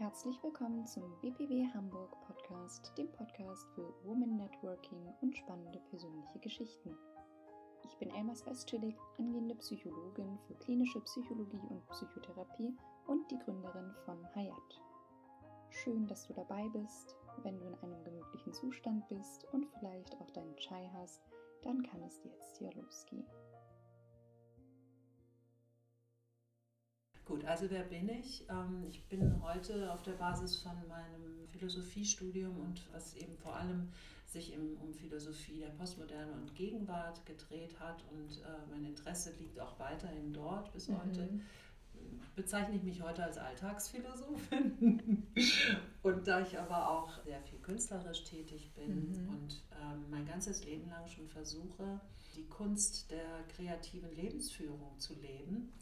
Herzlich 0.00 0.42
willkommen 0.42 0.86
zum 0.86 1.02
BPW 1.20 1.66
Hamburg 1.74 2.18
Podcast, 2.22 2.90
dem 2.96 3.12
Podcast 3.12 3.66
für 3.74 3.92
Women 4.02 4.38
Networking 4.38 5.12
und 5.20 5.36
spannende 5.36 5.78
persönliche 5.90 6.38
Geschichten. 6.38 6.96
Ich 7.84 7.94
bin 7.98 8.08
Elmas 8.08 8.46
Westschillig, 8.46 8.96
angehende 9.18 9.54
Psychologin 9.56 10.38
für 10.46 10.54
klinische 10.54 11.02
Psychologie 11.02 11.60
und 11.68 11.86
Psychotherapie 11.90 12.74
und 13.08 13.30
die 13.30 13.38
Gründerin 13.40 13.92
von 14.06 14.16
Hayat. 14.34 14.80
Schön, 15.68 16.06
dass 16.06 16.26
du 16.26 16.32
dabei 16.32 16.66
bist. 16.70 17.14
Wenn 17.42 17.58
du 17.58 17.66
in 17.66 17.74
einem 17.74 18.02
gemütlichen 18.02 18.54
Zustand 18.54 19.06
bist 19.08 19.44
und 19.52 19.66
vielleicht 19.66 20.18
auch 20.18 20.30
deinen 20.30 20.56
Chai 20.56 20.88
hast, 20.94 21.20
dann 21.60 21.82
kann 21.82 22.02
es 22.04 22.24
jetzt 22.24 22.56
hier 22.56 22.72
losgehen. 22.72 23.26
Gut, 27.30 27.44
also 27.44 27.70
wer 27.70 27.84
bin 27.84 28.08
ich? 28.08 28.44
Ähm, 28.50 28.82
ich 28.88 29.04
bin 29.04 29.40
heute 29.40 29.92
auf 29.92 30.02
der 30.02 30.14
Basis 30.14 30.56
von 30.56 30.72
meinem 30.88 31.46
Philosophiestudium 31.46 32.58
und 32.58 32.82
was 32.92 33.14
eben 33.14 33.36
vor 33.36 33.54
allem 33.54 33.88
sich 34.26 34.52
um 34.58 34.92
Philosophie 34.92 35.60
der 35.60 35.68
Postmoderne 35.68 36.32
und 36.32 36.56
Gegenwart 36.56 37.24
gedreht 37.26 37.78
hat 37.78 38.02
und 38.10 38.38
äh, 38.38 38.48
mein 38.68 38.84
Interesse 38.84 39.32
liegt 39.38 39.60
auch 39.60 39.78
weiterhin 39.78 40.32
dort 40.32 40.72
bis 40.72 40.88
mhm. 40.88 40.98
heute. 40.98 41.28
Bezeichne 42.34 42.74
ich 42.74 42.82
mich 42.82 43.00
heute 43.00 43.22
als 43.22 43.38
Alltagsphilosophin 43.38 45.22
und 46.02 46.26
da 46.26 46.40
ich 46.40 46.58
aber 46.58 46.90
auch 46.90 47.22
sehr 47.22 47.40
viel 47.42 47.60
künstlerisch 47.60 48.24
tätig 48.24 48.72
bin 48.74 49.12
mhm. 49.12 49.28
und 49.28 49.62
ähm, 49.80 50.04
mein 50.10 50.26
ganzes 50.26 50.64
Leben 50.64 50.90
lang 50.90 51.06
schon 51.06 51.28
versuche, 51.28 52.00
die 52.34 52.48
Kunst 52.48 53.08
der 53.12 53.44
kreativen 53.54 54.10
Lebensführung 54.16 54.98
zu 54.98 55.14
leben, 55.14 55.72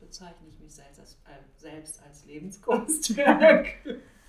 bezeichne 0.00 0.48
ich 0.48 0.58
mich 0.58 0.74
selbst 0.74 0.98
als, 0.98 1.12
äh, 1.24 1.42
selbst 1.56 2.02
als 2.02 2.24
Lebenskunstwerk. 2.24 3.68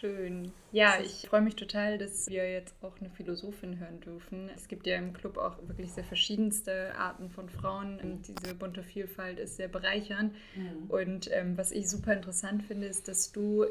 Schön. 0.00 0.52
Ja, 0.72 0.94
ich 1.04 1.28
freue 1.28 1.42
mich 1.42 1.54
total, 1.56 1.98
dass 1.98 2.28
wir 2.28 2.50
jetzt 2.50 2.74
auch 2.82 2.98
eine 2.98 3.10
Philosophin 3.10 3.78
hören 3.78 4.00
dürfen. 4.00 4.48
Es 4.56 4.68
gibt 4.68 4.86
ja 4.86 4.96
im 4.96 5.12
Club 5.12 5.36
auch 5.36 5.58
wirklich 5.68 5.92
sehr 5.92 6.04
verschiedenste 6.04 6.94
Arten 6.96 7.28
von 7.28 7.50
Frauen 7.50 8.00
und 8.00 8.26
diese 8.26 8.54
bunte 8.54 8.82
Vielfalt 8.82 9.38
ist 9.38 9.56
sehr 9.56 9.68
bereichernd. 9.68 10.34
Mhm. 10.56 10.90
Und 10.90 11.30
ähm, 11.30 11.58
was 11.58 11.72
ich 11.72 11.90
super 11.90 12.14
interessant 12.14 12.62
finde, 12.62 12.86
ist, 12.86 13.06
dass 13.08 13.32
du 13.32 13.66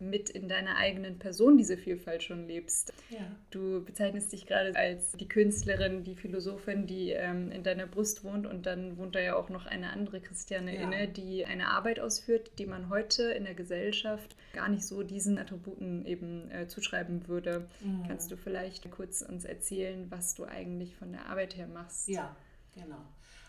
mit 0.00 0.30
in 0.30 0.48
deiner 0.48 0.76
eigenen 0.76 1.18
Person 1.18 1.58
diese 1.58 1.76
Vielfalt 1.76 2.22
schon 2.22 2.46
lebst. 2.46 2.94
Ja. 3.10 3.30
Du 3.50 3.84
bezeichnest 3.84 4.32
dich 4.32 4.46
gerade 4.46 4.74
als 4.76 5.12
die 5.12 5.28
Künstlerin, 5.28 6.04
die 6.04 6.16
Philosophin, 6.16 6.86
die 6.86 7.10
ähm, 7.10 7.50
in 7.50 7.64
deiner 7.64 7.86
Brust 7.86 8.24
wohnt 8.24 8.46
und 8.46 8.64
dann 8.64 8.96
wohnt 8.96 9.14
da 9.14 9.20
ja 9.20 9.36
auch 9.36 9.50
noch 9.50 9.66
eine 9.66 9.90
andere 9.90 10.20
Christiane 10.20 10.74
ja. 10.74 10.82
inne, 10.82 11.08
die 11.08 11.44
eine 11.44 11.68
Arbeit 11.68 12.00
ausführt, 12.00 12.52
die 12.58 12.66
man 12.66 12.88
heute 12.88 13.24
in 13.24 13.44
der 13.44 13.54
Gesellschaft 13.54 14.36
gar 14.54 14.70
nicht 14.70 14.84
so 14.84 15.02
diesen 15.02 15.36
Attributen 15.46 16.04
eben 16.04 16.50
äh, 16.50 16.66
zuschreiben 16.66 17.28
würde. 17.28 17.68
Mhm. 17.80 18.04
Kannst 18.06 18.30
du 18.30 18.36
vielleicht 18.36 18.90
kurz 18.90 19.22
uns 19.22 19.44
erzählen, 19.44 20.10
was 20.10 20.34
du 20.34 20.44
eigentlich 20.44 20.96
von 20.96 21.12
der 21.12 21.26
Arbeit 21.26 21.56
her 21.56 21.68
machst? 21.68 22.08
Ja, 22.08 22.34
genau. 22.74 23.04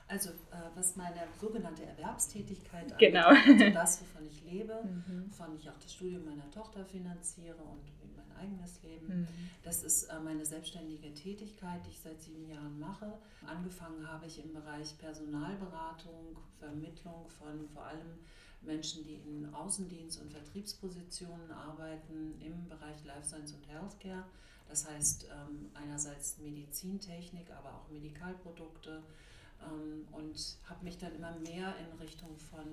Also 0.10 0.30
äh, 0.30 0.70
was 0.74 0.96
meine 0.96 1.20
sogenannte 1.40 1.84
Erwerbstätigkeit 1.86 2.98
genau. 2.98 3.28
angeht, 3.28 3.62
also 3.62 3.74
das, 3.74 4.02
wovon 4.02 4.26
ich 4.26 4.44
lebe, 4.46 4.82
mhm. 4.84 5.26
wovon 5.30 5.56
ich 5.58 5.70
auch 5.70 5.78
das 5.82 5.94
Studium 5.94 6.24
meiner 6.24 6.50
Tochter 6.50 6.86
finanziere 6.86 7.58
und 7.58 7.84
mein 8.16 8.38
eigenes 8.38 8.82
Leben, 8.84 9.08
mhm. 9.08 9.28
das 9.64 9.84
ist 9.84 10.06
äh, 10.06 10.20
meine 10.24 10.46
selbstständige 10.46 11.14
Tätigkeit, 11.14 11.86
die 11.86 11.90
ich 11.90 12.00
seit 12.00 12.22
sieben 12.22 12.48
Jahren 12.48 12.80
mache. 12.80 13.12
Angefangen 13.46 14.08
habe 14.08 14.28
ich 14.28 14.42
im 14.42 14.54
Bereich 14.54 14.98
Personalberatung, 14.98 16.38
Vermittlung 16.58 17.28
von 17.28 17.68
vor 17.74 17.84
allem 17.84 18.20
Menschen, 18.62 19.04
die 19.04 19.16
in 19.16 19.48
Außendienst- 19.54 20.22
und 20.22 20.32
Vertriebspositionen 20.32 21.52
arbeiten 21.52 22.40
im 22.42 22.68
Bereich 22.68 23.04
Life 23.06 23.28
Science 23.28 23.54
und 23.54 23.68
Healthcare. 23.68 24.26
Das 24.68 24.88
heißt 24.90 25.28
ähm, 25.32 25.70
einerseits 25.74 26.38
Medizintechnik, 26.40 27.50
aber 27.52 27.74
auch 27.74 27.90
Medikalprodukte 27.90 29.02
ähm, 29.64 30.08
und 30.12 30.58
habe 30.66 30.84
mich 30.84 30.98
dann 30.98 31.16
immer 31.16 31.32
mehr 31.40 31.74
in 31.78 31.98
Richtung 32.00 32.38
von 32.38 32.66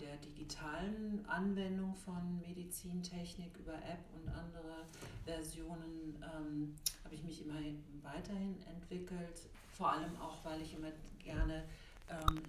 der 0.00 0.16
digitalen 0.18 1.24
Anwendung 1.26 1.94
von 1.94 2.38
Medizintechnik 2.40 3.56
über 3.58 3.74
App 3.74 4.04
und 4.14 4.28
andere 4.28 4.84
Versionen 5.24 6.22
ähm, 6.22 6.74
habe 7.04 7.14
ich 7.14 7.22
mich 7.24 7.44
immer 7.44 7.60
weiterhin 8.02 8.56
entwickelt. 8.66 9.42
Vor 9.72 9.92
allem 9.92 10.16
auch, 10.20 10.44
weil 10.44 10.60
ich 10.62 10.74
immer 10.74 10.92
gerne 11.22 11.64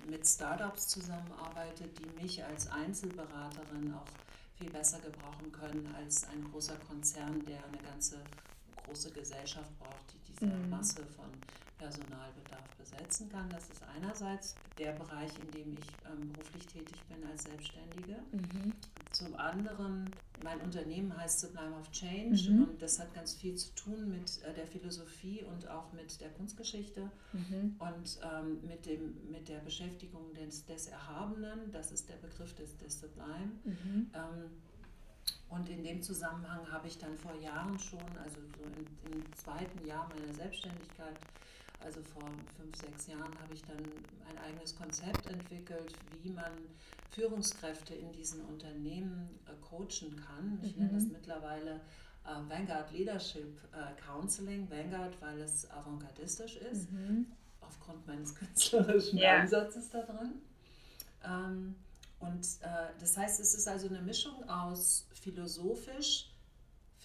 mit 0.09 0.25
Startups 0.25 0.88
zusammenarbeite, 0.88 1.85
die 1.88 2.22
mich 2.22 2.44
als 2.44 2.69
Einzelberaterin 2.69 3.94
auch 3.94 4.07
viel 4.57 4.69
besser 4.69 5.00
gebrauchen 5.00 5.51
können 5.51 5.94
als 5.95 6.28
ein 6.29 6.44
großer 6.51 6.75
Konzern, 6.88 7.44
der 7.45 7.63
eine 7.66 7.78
ganze 7.78 8.18
große 8.85 9.12
Gesellschaft 9.12 9.78
braucht, 9.79 10.13
die 10.13 10.34
diese 10.34 10.45
mhm. 10.45 10.69
Masse 10.69 11.06
von 11.16 11.29
Personalbedarf 11.77 12.75
besetzen 12.77 13.29
kann. 13.29 13.49
Das 13.49 13.69
ist 13.69 13.81
einerseits 13.95 14.55
der 14.77 14.93
Bereich, 14.93 15.31
in 15.43 15.51
dem 15.51 15.73
ich 15.73 15.88
ähm, 16.05 16.31
beruflich 16.33 16.65
tätig 16.67 17.01
bin 17.09 17.25
als 17.29 17.43
Selbstständige. 17.43 18.17
Mhm. 18.31 18.73
Zum 19.11 19.35
anderen, 19.35 20.09
mein 20.43 20.59
Unternehmen 20.61 21.15
heißt 21.15 21.39
Sublime 21.39 21.75
of 21.77 21.91
Change 21.91 22.51
mhm. 22.51 22.63
und 22.63 22.81
das 22.81 22.99
hat 22.99 23.13
ganz 23.13 23.33
viel 23.35 23.55
zu 23.55 23.73
tun 23.75 24.09
mit 24.09 24.41
äh, 24.43 24.53
der 24.53 24.67
Philosophie 24.67 25.43
und 25.43 25.67
auch 25.67 25.91
mit 25.93 26.19
der 26.21 26.29
Kunstgeschichte 26.29 27.09
mhm. 27.33 27.75
und 27.79 28.19
ähm, 28.23 28.59
mit, 28.67 28.85
dem, 28.85 29.31
mit 29.31 29.47
der 29.47 29.59
Beschäftigung 29.59 30.33
des, 30.33 30.65
des 30.65 30.88
Erhabenen. 30.88 31.71
Das 31.71 31.91
ist 31.91 32.09
der 32.09 32.15
Begriff 32.15 32.53
des, 32.55 32.77
des 32.77 32.99
Sublime. 32.99 33.51
Mhm. 33.63 34.11
Ähm, 34.13 34.51
und 35.49 35.69
in 35.69 35.83
dem 35.83 36.01
Zusammenhang 36.01 36.69
habe 36.71 36.88
ich 36.88 36.97
dann 36.97 37.15
vor 37.17 37.33
Jahren 37.35 37.79
schon, 37.79 38.05
also 38.21 38.38
so 38.57 38.63
im, 38.63 39.13
im 39.13 39.33
zweiten 39.33 39.85
Jahr 39.85 40.09
meiner 40.09 40.33
Selbstständigkeit, 40.33 41.17
also 41.79 42.01
vor 42.01 42.23
fünf, 42.57 42.75
sechs 42.75 43.07
Jahren 43.07 43.39
habe 43.41 43.53
ich 43.53 43.61
dann 43.63 43.77
ein 43.77 44.38
eigenes 44.45 44.75
Konzept 44.75 45.27
entwickelt, 45.27 45.93
wie 46.21 46.29
man 46.29 46.51
Führungskräfte 47.11 47.95
in 47.95 48.11
diesen 48.11 48.41
Unternehmen 48.45 49.29
äh, 49.45 49.51
coachen 49.61 50.15
kann. 50.15 50.59
Ich 50.63 50.75
mhm. 50.75 50.85
nenne 50.85 50.93
das 50.99 51.07
mittlerweile 51.07 51.81
äh, 52.25 52.49
Vanguard 52.49 52.91
Leadership 52.91 53.57
äh, 53.73 53.99
Counseling. 54.01 54.69
Vanguard, 54.69 55.19
weil 55.21 55.39
es 55.41 55.69
avantgardistisch 55.71 56.57
ist, 56.57 56.91
mhm. 56.91 57.27
aufgrund 57.61 58.05
meines 58.07 58.35
künstlerischen 58.35 59.19
ja. 59.19 59.39
Ansatzes 59.39 59.89
da 59.89 60.01
drin. 60.01 60.41
Ähm, 61.23 61.75
und 62.19 62.45
äh, 62.61 62.88
das 62.99 63.15
heißt, 63.17 63.39
es 63.39 63.53
ist 63.53 63.67
also 63.67 63.88
eine 63.88 64.01
Mischung 64.01 64.47
aus 64.49 65.07
philosophisch, 65.13 66.29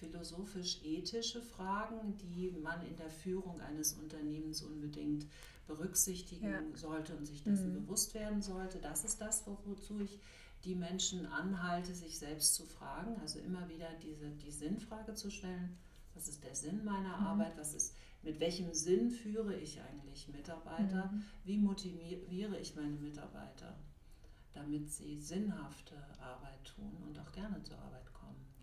philosophisch-ethische 0.03 1.41
Fragen, 1.41 2.17
die 2.17 2.51
man 2.51 2.85
in 2.85 2.95
der 2.97 3.09
Führung 3.09 3.61
eines 3.61 3.93
Unternehmens 3.93 4.61
unbedingt 4.61 5.25
berücksichtigen 5.67 6.51
ja. 6.51 6.59
sollte 6.75 7.15
und 7.15 7.25
sich 7.25 7.43
dessen 7.43 7.69
mhm. 7.69 7.85
bewusst 7.85 8.13
werden 8.13 8.41
sollte. 8.41 8.79
Das 8.79 9.05
ist 9.05 9.21
das, 9.21 9.45
wozu 9.65 10.01
ich 10.01 10.19
die 10.65 10.75
Menschen 10.75 11.25
anhalte, 11.25 11.93
sich 11.93 12.17
selbst 12.17 12.55
zu 12.55 12.65
fragen, 12.65 13.15
also 13.21 13.39
immer 13.39 13.67
wieder 13.69 13.89
diese, 14.01 14.29
die 14.29 14.51
Sinnfrage 14.51 15.13
zu 15.13 15.29
stellen. 15.29 15.77
Was 16.15 16.27
ist 16.27 16.43
der 16.43 16.55
Sinn 16.55 16.83
meiner 16.83 17.17
mhm. 17.17 17.27
Arbeit? 17.27 17.57
Was 17.57 17.73
ist, 17.73 17.95
mit 18.21 18.39
welchem 18.39 18.73
Sinn 18.73 19.11
führe 19.11 19.55
ich 19.55 19.81
eigentlich 19.81 20.27
Mitarbeiter? 20.29 21.11
Mhm. 21.11 21.23
Wie 21.43 21.57
motiviere 21.57 22.59
ich 22.59 22.75
meine 22.75 22.97
Mitarbeiter, 22.97 23.77
damit 24.53 24.89
sie 24.91 25.19
sinnhafte 25.19 25.95
Arbeit 26.19 26.63
tun 26.75 26.95
und 27.05 27.19
auch 27.19 27.31
gerne 27.31 27.61
zur 27.63 27.77
Arbeit 27.79 28.12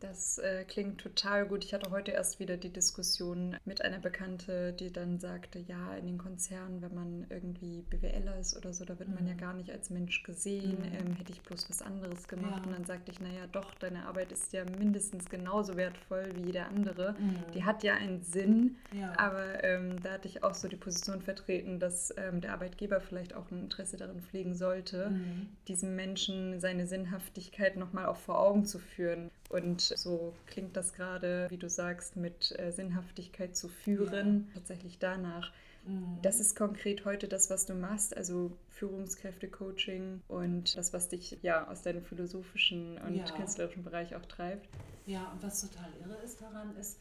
das 0.01 0.39
äh, 0.39 0.65
klingt 0.65 0.99
total 0.99 1.47
gut. 1.47 1.65
Ich 1.65 1.75
hatte 1.75 1.91
heute 1.91 2.11
erst 2.13 2.41
wieder 2.41 2.57
die 2.57 2.73
Diskussion 2.73 3.57
mit 3.65 3.83
einer 3.83 3.99
Bekannte, 3.99 4.73
die 4.73 4.93
dann 4.93 5.19
sagte, 5.19 5.59
ja, 5.59 5.95
in 5.95 6.07
den 6.07 6.19
Konzernen, 6.19 6.81
wenn 6.81 6.95
man 6.95 7.27
irgendwie 7.29 7.83
BWLer 7.83 8.39
ist 8.39 8.57
oder 8.57 8.73
so, 8.73 8.85
da 8.85 8.99
wird 8.99 9.11
mhm. 9.11 9.17
man 9.17 9.27
ja 9.27 9.35
mhm. 9.35 9.39
gar 9.39 9.55
nicht 9.55 9.71
als 9.71 9.91
Mensch 9.91 10.23
gesehen. 10.23 10.79
Mhm. 10.79 10.95
Ähm, 10.99 11.13
hätte 11.17 11.33
ich 11.33 11.43
bloß 11.43 11.69
was 11.69 11.83
anderes 11.83 12.29
gemacht. 12.29 12.63
Ja. 12.63 12.67
Und 12.67 12.73
dann 12.73 12.85
sagte 12.87 13.13
ich, 13.13 13.21
naja, 13.21 13.47
doch, 13.53 13.75
deine 13.75 14.07
Arbeit 14.07 14.33
ist 14.33 14.53
ja 14.53 14.65
mindestens 14.65 15.29
genauso 15.29 15.77
wertvoll 15.77 16.33
wie 16.35 16.47
jede 16.47 16.65
andere. 16.65 17.15
Mhm. 17.19 17.53
Die 17.55 17.65
hat 17.65 17.83
ja 17.83 17.95
einen 17.95 18.23
Sinn. 18.23 18.77
Ja. 18.99 19.13
Aber 19.19 19.63
ähm, 19.63 20.03
da 20.03 20.13
hatte 20.13 20.29
ich 20.29 20.43
auch 20.43 20.55
so 20.55 20.67
die 20.69 20.77
Position 20.77 21.21
vertreten, 21.21 21.79
dass 21.79 22.15
ähm, 22.17 22.41
der 22.41 22.55
Arbeitgeber 22.55 23.01
vielleicht 23.01 23.35
auch 23.35 23.51
ein 23.51 23.65
Interesse 23.65 23.99
darin 23.99 24.21
pflegen 24.23 24.55
sollte, 24.55 25.11
mhm. 25.11 25.49
diesem 25.69 25.95
Menschen 25.95 26.59
seine 26.59 26.87
Sinnhaftigkeit 26.87 27.77
nochmal 27.77 28.07
auch 28.07 28.17
vor 28.17 28.41
Augen 28.41 28.65
zu 28.65 28.79
führen. 28.79 29.31
Und 29.51 29.81
so 29.81 30.33
klingt 30.47 30.77
das 30.77 30.93
gerade, 30.93 31.49
wie 31.51 31.57
du 31.57 31.69
sagst, 31.69 32.17
mit 32.17 32.57
äh, 32.57 32.71
Sinnhaftigkeit 32.71 33.57
zu 33.57 33.69
führen, 33.69 34.47
ja. 34.47 34.55
tatsächlich 34.55 34.99
danach. 35.01 35.53
Mhm. 35.85 36.19
Das 36.23 36.39
ist 36.39 36.55
konkret 36.55 37.05
heute 37.05 37.27
das, 37.27 37.51
was 37.51 37.67
du 37.67 37.75
machst, 37.75 38.17
also 38.17 38.57
Führungskräfte-Coaching 38.71 40.23
und 40.29 40.77
das, 40.77 40.93
was 40.93 41.09
dich 41.09 41.37
ja 41.43 41.67
aus 41.67 41.83
deinem 41.83 42.05
philosophischen 42.05 42.97
und 42.99 43.17
ja. 43.17 43.25
künstlerischen 43.25 43.83
Bereich 43.83 44.15
auch 44.15 44.25
treibt. 44.25 44.69
Ja, 45.07 45.33
und 45.33 45.43
was 45.43 45.63
total 45.63 45.91
irre 46.01 46.23
ist 46.25 46.41
daran, 46.41 46.77
ist, 46.77 47.01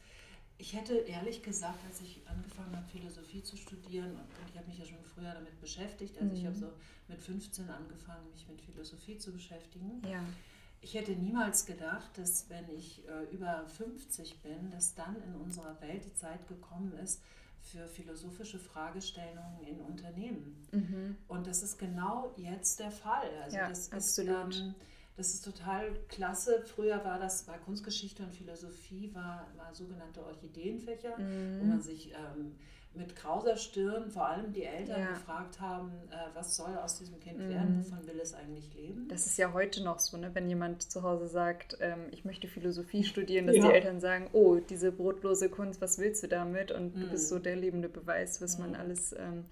ich 0.58 0.74
hätte 0.74 0.94
ehrlich 0.94 1.44
gesagt, 1.44 1.78
als 1.86 2.00
ich 2.00 2.20
angefangen 2.26 2.74
habe, 2.74 2.88
Philosophie 2.88 3.44
zu 3.44 3.56
studieren, 3.56 4.10
und, 4.10 4.50
ich 4.50 4.58
habe 4.58 4.66
mich 4.66 4.78
ja 4.78 4.86
schon 4.86 5.04
früher 5.04 5.32
damit 5.32 5.60
beschäftigt, 5.60 6.18
also 6.18 6.32
mhm. 6.32 6.36
ich 6.36 6.46
habe 6.46 6.56
so 6.56 6.72
mit 7.06 7.22
15 7.22 7.70
angefangen, 7.70 8.28
mich 8.32 8.48
mit 8.48 8.60
Philosophie 8.60 9.18
zu 9.18 9.30
beschäftigen. 9.30 10.02
Ja 10.10 10.24
Ich 10.82 10.94
hätte 10.94 11.12
niemals 11.12 11.66
gedacht, 11.66 12.16
dass 12.16 12.48
wenn 12.48 12.68
ich 12.70 13.06
äh, 13.06 13.34
über 13.34 13.66
50 13.66 14.42
bin, 14.42 14.70
dass 14.70 14.94
dann 14.94 15.16
in 15.22 15.34
unserer 15.34 15.80
Welt 15.80 16.04
die 16.04 16.14
Zeit 16.14 16.48
gekommen 16.48 16.94
ist 17.02 17.22
für 17.62 17.86
philosophische 17.86 18.58
Fragestellungen 18.58 19.62
in 19.66 19.80
Unternehmen. 19.80 20.66
Mhm. 20.72 21.16
Und 21.28 21.46
das 21.46 21.62
ist 21.62 21.78
genau 21.78 22.32
jetzt 22.36 22.80
der 22.80 22.90
Fall. 22.90 23.28
Also 23.44 23.56
ja, 23.56 23.68
das 23.68 23.92
absolut. 23.92 24.54
Ist, 24.54 24.60
ähm, 24.60 24.74
das 25.16 25.34
ist 25.34 25.44
total 25.44 25.92
klasse. 26.08 26.62
Früher 26.64 27.04
war 27.04 27.18
das 27.18 27.42
bei 27.42 27.58
Kunstgeschichte 27.58 28.22
und 28.22 28.34
Philosophie 28.34 29.10
war, 29.14 29.46
war 29.56 29.74
sogenannte 29.74 30.24
Orchideenfächer, 30.24 31.18
mhm. 31.18 31.60
wo 31.60 31.64
man 31.64 31.82
sich 31.82 32.12
ähm, 32.12 32.56
mit 32.92 33.14
krauser 33.14 33.56
Stirn 33.56 34.10
vor 34.10 34.26
allem 34.26 34.52
die 34.52 34.64
Eltern 34.64 35.00
ja. 35.00 35.12
gefragt 35.12 35.60
haben, 35.60 35.92
äh, 36.10 36.34
was 36.34 36.56
soll 36.56 36.76
aus 36.76 36.98
diesem 36.98 37.20
Kind 37.20 37.38
mhm. 37.38 37.48
werden, 37.48 37.84
wovon 37.84 38.06
will 38.06 38.18
es 38.20 38.34
eigentlich 38.34 38.74
leben. 38.74 39.06
Das 39.08 39.26
ist 39.26 39.38
ja 39.38 39.52
heute 39.52 39.82
noch 39.84 40.00
so, 40.00 40.16
ne? 40.16 40.30
wenn 40.34 40.48
jemand 40.48 40.82
zu 40.82 41.02
Hause 41.02 41.28
sagt, 41.28 41.78
ähm, 41.80 42.06
ich 42.10 42.24
möchte 42.24 42.48
Philosophie 42.48 43.04
studieren, 43.04 43.46
dass 43.46 43.56
ja. 43.56 43.68
die 43.68 43.72
Eltern 43.72 44.00
sagen, 44.00 44.28
oh, 44.32 44.56
diese 44.56 44.90
brotlose 44.90 45.48
Kunst, 45.48 45.80
was 45.80 45.98
willst 45.98 46.22
du 46.24 46.28
damit? 46.28 46.72
Und 46.72 46.96
mhm. 46.96 47.00
du 47.00 47.10
bist 47.10 47.28
so 47.28 47.36
mhm. 47.36 47.42
der 47.44 47.56
lebende 47.56 47.88
Beweis, 47.88 48.42
was 48.42 48.58
man 48.58 48.70
mhm. 48.70 48.76
alles 48.76 49.12
ähm, 49.12 49.44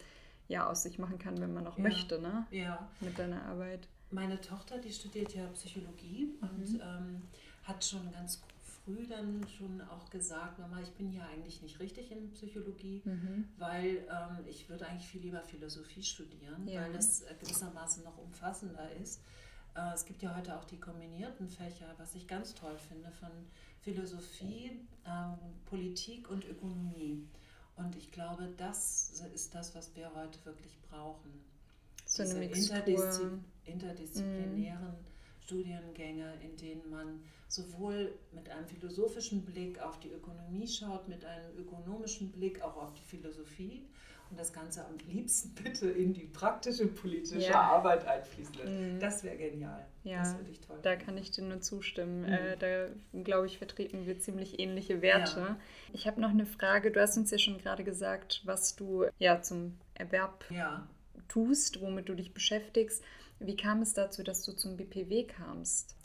ja, 0.49 0.69
aus 0.69 0.82
sich 0.82 0.99
machen 0.99 1.19
kann, 1.19 1.41
wenn 1.41 1.55
man 1.55 1.67
auch 1.67 1.79
möchte, 1.79 2.20
ne? 2.20 2.46
Ja. 2.50 2.88
Mit 3.00 3.19
deiner 3.19 3.44
Arbeit. 3.44 3.87
Meine 4.11 4.41
Tochter, 4.41 4.79
die 4.79 4.91
studiert 4.91 5.34
ja 5.34 5.46
Psychologie 5.49 6.31
und 6.41 6.73
mhm. 6.73 6.81
ähm, 6.81 7.23
hat 7.64 7.84
schon 7.84 8.11
ganz 8.11 8.41
früh 8.88 9.06
dann 9.06 9.46
schon 9.49 9.81
auch 9.82 10.08
gesagt, 10.11 10.58
Mama, 10.58 10.81
ich 10.81 10.93
bin 10.94 11.12
ja 11.12 11.25
eigentlich 11.26 11.61
nicht 11.62 11.79
richtig 11.81 12.11
in 12.11 12.31
Psychologie, 12.32 13.02
mhm. 13.05 13.44
weil 13.58 14.06
ähm, 14.08 14.44
ich 14.46 14.69
würde 14.69 14.87
eigentlich 14.87 15.06
viel 15.06 15.20
lieber 15.20 15.43
Philosophie 15.43 16.02
studieren, 16.02 16.67
ja. 16.67 16.82
weil 16.82 16.93
das 16.93 17.23
äh, 17.23 17.35
gewissermaßen 17.38 18.02
noch 18.05 18.17
umfassender 18.19 18.90
ist. 18.96 19.20
Äh, 19.75 19.94
es 19.94 20.05
gibt 20.05 20.23
ja 20.23 20.35
heute 20.35 20.56
auch 20.56 20.64
die 20.64 20.79
kombinierten 20.79 21.49
Fächer, 21.49 21.94
was 21.99 22.14
ich 22.14 22.26
ganz 22.26 22.55
toll 22.55 22.79
finde, 22.79 23.11
von 23.12 23.31
Philosophie, 23.81 24.81
ähm, 25.06 25.34
Politik 25.67 26.31
und 26.31 26.44
Ökonomie. 26.46 27.26
Und 27.76 27.94
ich 27.94 28.11
glaube, 28.11 28.49
das 28.56 29.23
ist 29.34 29.55
das, 29.55 29.75
was 29.75 29.94
wir 29.94 30.12
heute 30.14 30.44
wirklich 30.44 30.81
brauchen. 30.91 31.31
So 32.05 32.23
Diese 32.23 32.43
Interdiszi 32.43 33.23
interdisziplinären 33.67 34.93
mm. 34.93 35.18
Studiengänge, 35.48 36.34
in 36.42 36.56
denen 36.58 36.90
man 36.90 37.22
sowohl 37.48 38.12
mit 38.32 38.50
einem 38.50 38.66
philosophischen 38.66 39.46
Blick 39.46 39.80
auf 39.80 39.98
die 39.98 40.10
Ökonomie 40.10 40.68
schaut, 40.68 41.08
mit 41.08 41.24
einem 41.24 41.56
ökonomischen 41.56 42.30
Blick 42.30 42.60
auch 42.60 42.76
auf 42.76 42.92
die 42.92 43.02
Philosophie 43.02 43.82
und 44.30 44.38
das 44.38 44.52
Ganze 44.52 44.84
am 44.84 44.98
liebsten 45.10 45.54
bitte 45.62 45.88
in 45.88 46.12
die 46.12 46.26
praktische 46.26 46.86
politische 46.86 47.48
ja. 47.48 47.62
Arbeit 47.62 48.06
einfließen 48.06 48.54
lässt. 48.56 48.72
Mhm. 48.72 49.00
Das 49.00 49.24
wäre 49.24 49.38
genial. 49.38 49.86
Ja, 50.04 50.18
das 50.18 50.36
würde 50.36 50.50
ich 50.50 50.60
toll. 50.60 50.78
Da 50.82 50.96
kann 50.96 51.16
ich 51.16 51.30
dir 51.30 51.44
nur 51.44 51.62
zustimmen. 51.62 52.26
Mhm. 52.26 52.32
Äh, 52.32 52.56
da 52.58 53.22
glaube 53.24 53.46
ich, 53.46 53.56
vertreten 53.56 54.04
wir 54.04 54.20
ziemlich 54.20 54.60
ähnliche 54.60 55.00
Werte. 55.00 55.40
Ja. 55.40 55.60
Ich 55.94 56.06
habe 56.06 56.20
noch 56.20 56.30
eine 56.30 56.44
Frage. 56.44 56.90
Du 56.90 57.00
hast 57.00 57.16
uns 57.16 57.30
ja 57.30 57.38
schon 57.38 57.56
gerade 57.56 57.84
gesagt, 57.84 58.42
was 58.44 58.76
du 58.76 59.06
ja 59.18 59.40
zum 59.40 59.78
Erwerb 59.94 60.44
ja. 60.50 60.86
tust, 61.28 61.80
womit 61.80 62.10
du 62.10 62.14
dich 62.14 62.34
beschäftigst. 62.34 63.02
Wie 63.40 63.56
kam 63.56 63.82
es 63.82 63.94
dazu, 63.94 64.23
dass 64.23 64.43
du 64.43 64.52
zum 64.52 64.76
BPW 64.76 65.25
kamst? 65.25 65.96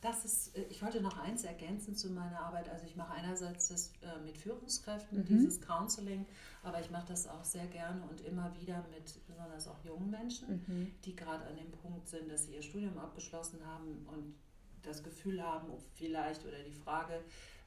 Das 0.00 0.24
ist, 0.24 0.56
äh, 0.56 0.64
ich 0.68 0.82
wollte 0.82 1.00
noch 1.00 1.18
eins 1.18 1.44
ergänzen 1.44 1.96
zu 1.96 2.10
meiner 2.10 2.40
Arbeit. 2.40 2.68
Also 2.68 2.86
ich 2.86 2.96
mache 2.96 3.14
einerseits 3.14 3.68
das 3.68 3.92
äh, 4.02 4.20
mit 4.24 4.36
Führungskräften, 4.36 5.20
mhm. 5.20 5.24
dieses 5.24 5.60
Counseling, 5.60 6.26
aber 6.62 6.80
ich 6.80 6.90
mache 6.90 7.06
das 7.08 7.26
auch 7.26 7.44
sehr 7.44 7.66
gerne 7.66 8.02
und 8.10 8.20
immer 8.20 8.52
wieder 8.60 8.84
mit 8.90 9.26
besonders 9.26 9.68
auch 9.68 9.82
jungen 9.84 10.10
Menschen, 10.10 10.64
mhm. 10.66 10.94
die 11.04 11.16
gerade 11.16 11.44
an 11.46 11.56
dem 11.56 11.70
Punkt 11.70 12.08
sind, 12.08 12.30
dass 12.30 12.44
sie 12.44 12.54
ihr 12.54 12.62
Studium 12.62 12.98
abgeschlossen 12.98 13.64
haben 13.66 14.06
und 14.06 14.34
das 14.82 15.02
Gefühl 15.02 15.42
haben, 15.42 15.68
vielleicht 15.94 16.44
oder 16.44 16.62
die 16.62 16.72
Frage, 16.72 17.20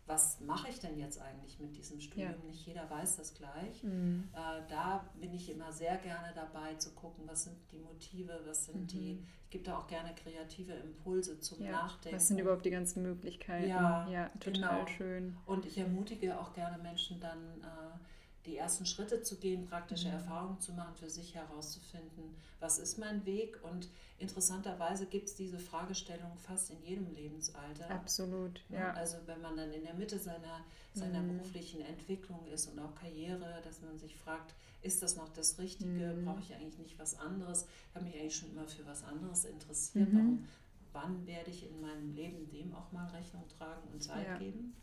was 0.10 0.40
mache 0.40 0.70
ich 0.70 0.80
denn 0.80 0.98
jetzt 0.98 1.22
eigentlich 1.22 1.60
mit 1.60 1.78
diesem 1.78 2.02
Studium? 2.02 2.32
Ja. 2.32 2.48
Nicht 2.48 2.66
jeder 2.66 2.90
weiß 2.90 3.18
das 3.18 3.36
gleich. 3.36 3.84
Mhm. 3.84 4.28
Äh, 4.34 4.62
da 4.68 5.06
bin 5.22 5.32
ich 5.36 5.52
immer 5.52 5.72
sehr 5.72 5.98
gerne 5.98 6.34
dabei 6.34 6.74
zu 6.74 6.96
gucken, 6.96 7.26
was 7.28 7.44
sind 7.44 7.56
die 7.72 7.78
Motive, 7.78 8.42
was 8.44 8.66
sind 8.66 8.82
mhm. 8.82 8.88
die, 8.88 9.24
ich 9.44 9.50
gebe 9.52 9.64
da 9.64 9.78
auch 9.78 9.86
gerne 9.86 10.16
kreative 10.16 10.74
Impulse 10.74 11.40
zum 11.40 11.62
ja. 11.62 11.72
Nachdenken. 11.72 12.16
Was 12.16 12.28
sind 12.28 12.40
überhaupt 12.40 12.66
die 12.66 12.72
ganzen 12.72 13.04
Möglichkeiten? 13.04 13.70
Ja, 13.70 14.10
ja 14.10 14.30
total 14.40 14.80
genau. 14.80 14.88
schön. 14.88 15.38
Und 15.46 15.68
ich 15.68 15.78
ermutige 15.78 16.40
auch 16.40 16.54
gerne 16.54 16.82
Menschen 16.82 17.20
dann, 17.20 17.62
äh, 17.62 18.19
die 18.50 18.58
ersten 18.58 18.86
Schritte 18.86 19.22
zu 19.22 19.38
gehen, 19.38 19.66
praktische 19.66 20.08
mhm. 20.08 20.16
Erfahrungen 20.16 20.60
zu 20.60 20.74
machen, 20.74 20.96
für 20.96 21.10
sich 21.10 21.36
herauszufinden, 21.36 22.36
was 22.60 22.80
ist 22.80 22.98
mein 22.98 23.26
Weg. 23.26 23.60
Und 23.64 23.88
interessanterweise 24.18 25.06
gibt 25.06 25.30
es 25.30 25.36
diese 25.36 25.60
Fragestellung 25.60 26.36
fast 26.38 26.72
in 26.72 26.82
jedem 26.84 27.14
Lebensalter. 27.14 27.90
Absolut, 27.92 28.62
ja. 28.70 28.94
Also 28.94 29.18
wenn 29.28 29.42
man 29.42 29.56
dann 29.56 29.72
in 29.72 29.84
der 29.84 29.94
Mitte 29.94 30.18
seiner, 30.18 30.66
seiner 30.94 31.22
mhm. 31.22 31.38
beruflichen 31.38 31.82
Entwicklung 31.82 32.46
ist 32.48 32.68
und 32.68 32.80
auch 32.80 32.96
Karriere, 32.96 33.62
dass 33.64 33.82
man 33.82 33.98
sich 34.00 34.16
fragt, 34.16 34.56
ist 34.82 35.04
das 35.04 35.16
noch 35.16 35.30
das 35.30 35.60
Richtige? 35.60 36.14
Mhm. 36.14 36.26
Brauche 36.26 36.42
ich 36.42 36.54
eigentlich 36.54 36.80
nicht 36.80 37.00
was 37.00 37.20
anderes? 37.20 37.68
Ich 37.90 37.96
habe 37.96 38.06
mich 38.06 38.16
eigentlich 38.16 38.36
schon 38.36 38.52
immer 38.52 38.68
für 38.68 38.86
was 38.86 39.04
anderes 39.04 39.46
interessiert. 39.46 40.12
Mhm. 40.12 40.18
Warum, 40.18 40.48
wann 40.94 41.28
werde 41.28 41.52
ich 41.52 41.70
in 41.70 41.80
meinem 41.82 42.16
Leben 42.16 42.50
dem 42.50 42.74
auch 42.74 42.92
mal 42.92 43.08
Rechnung 43.10 43.48
tragen 43.48 43.88
und 43.94 44.02
Zeit 44.02 44.26
ja. 44.26 44.38
geben? 44.38 44.74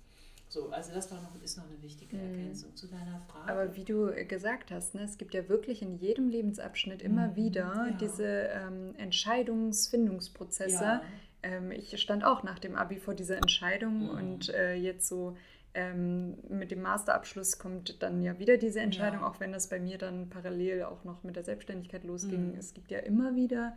So, 0.48 0.70
also 0.70 0.92
das 0.92 1.10
war 1.10 1.20
noch, 1.20 1.42
ist 1.42 1.56
noch 1.56 1.64
eine 1.64 1.82
wichtige 1.82 2.16
mhm. 2.16 2.22
Ergänzung 2.22 2.70
mhm. 2.70 2.76
zu 2.76 2.86
deiner 2.86 3.20
Frage. 3.28 3.50
Aber 3.50 3.76
wie 3.76 3.84
du 3.84 4.08
äh, 4.08 4.24
gesagt 4.24 4.70
hast, 4.70 4.94
ne, 4.94 5.02
es 5.02 5.18
gibt 5.18 5.34
ja 5.34 5.48
wirklich 5.48 5.82
in 5.82 5.96
jedem 5.96 6.28
Lebensabschnitt 6.28 7.02
immer 7.02 7.28
mhm. 7.28 7.36
wieder 7.36 7.88
ja. 7.90 7.96
diese 8.00 8.24
ähm, 8.24 8.94
Entscheidungsfindungsprozesse. 8.96 10.84
Ja. 10.84 11.02
Ähm, 11.42 11.72
ich 11.72 12.00
stand 12.00 12.24
auch 12.24 12.42
nach 12.42 12.58
dem 12.58 12.76
Abi 12.76 12.96
vor 12.96 13.14
dieser 13.14 13.36
Entscheidung 13.36 14.04
mhm. 14.04 14.10
und 14.10 14.48
äh, 14.50 14.74
jetzt 14.74 15.08
so 15.08 15.36
ähm, 15.74 16.38
mit 16.48 16.70
dem 16.70 16.80
Masterabschluss 16.80 17.58
kommt 17.58 18.02
dann 18.02 18.22
ja 18.22 18.38
wieder 18.38 18.56
diese 18.56 18.80
Entscheidung, 18.80 19.20
ja. 19.20 19.28
auch 19.28 19.40
wenn 19.40 19.52
das 19.52 19.68
bei 19.68 19.78
mir 19.78 19.98
dann 19.98 20.30
parallel 20.30 20.84
auch 20.84 21.04
noch 21.04 21.22
mit 21.22 21.36
der 21.36 21.44
Selbstständigkeit 21.44 22.04
losging. 22.04 22.52
Mhm. 22.52 22.58
Es 22.58 22.72
gibt 22.72 22.90
ja 22.90 23.00
immer 23.00 23.34
wieder 23.34 23.76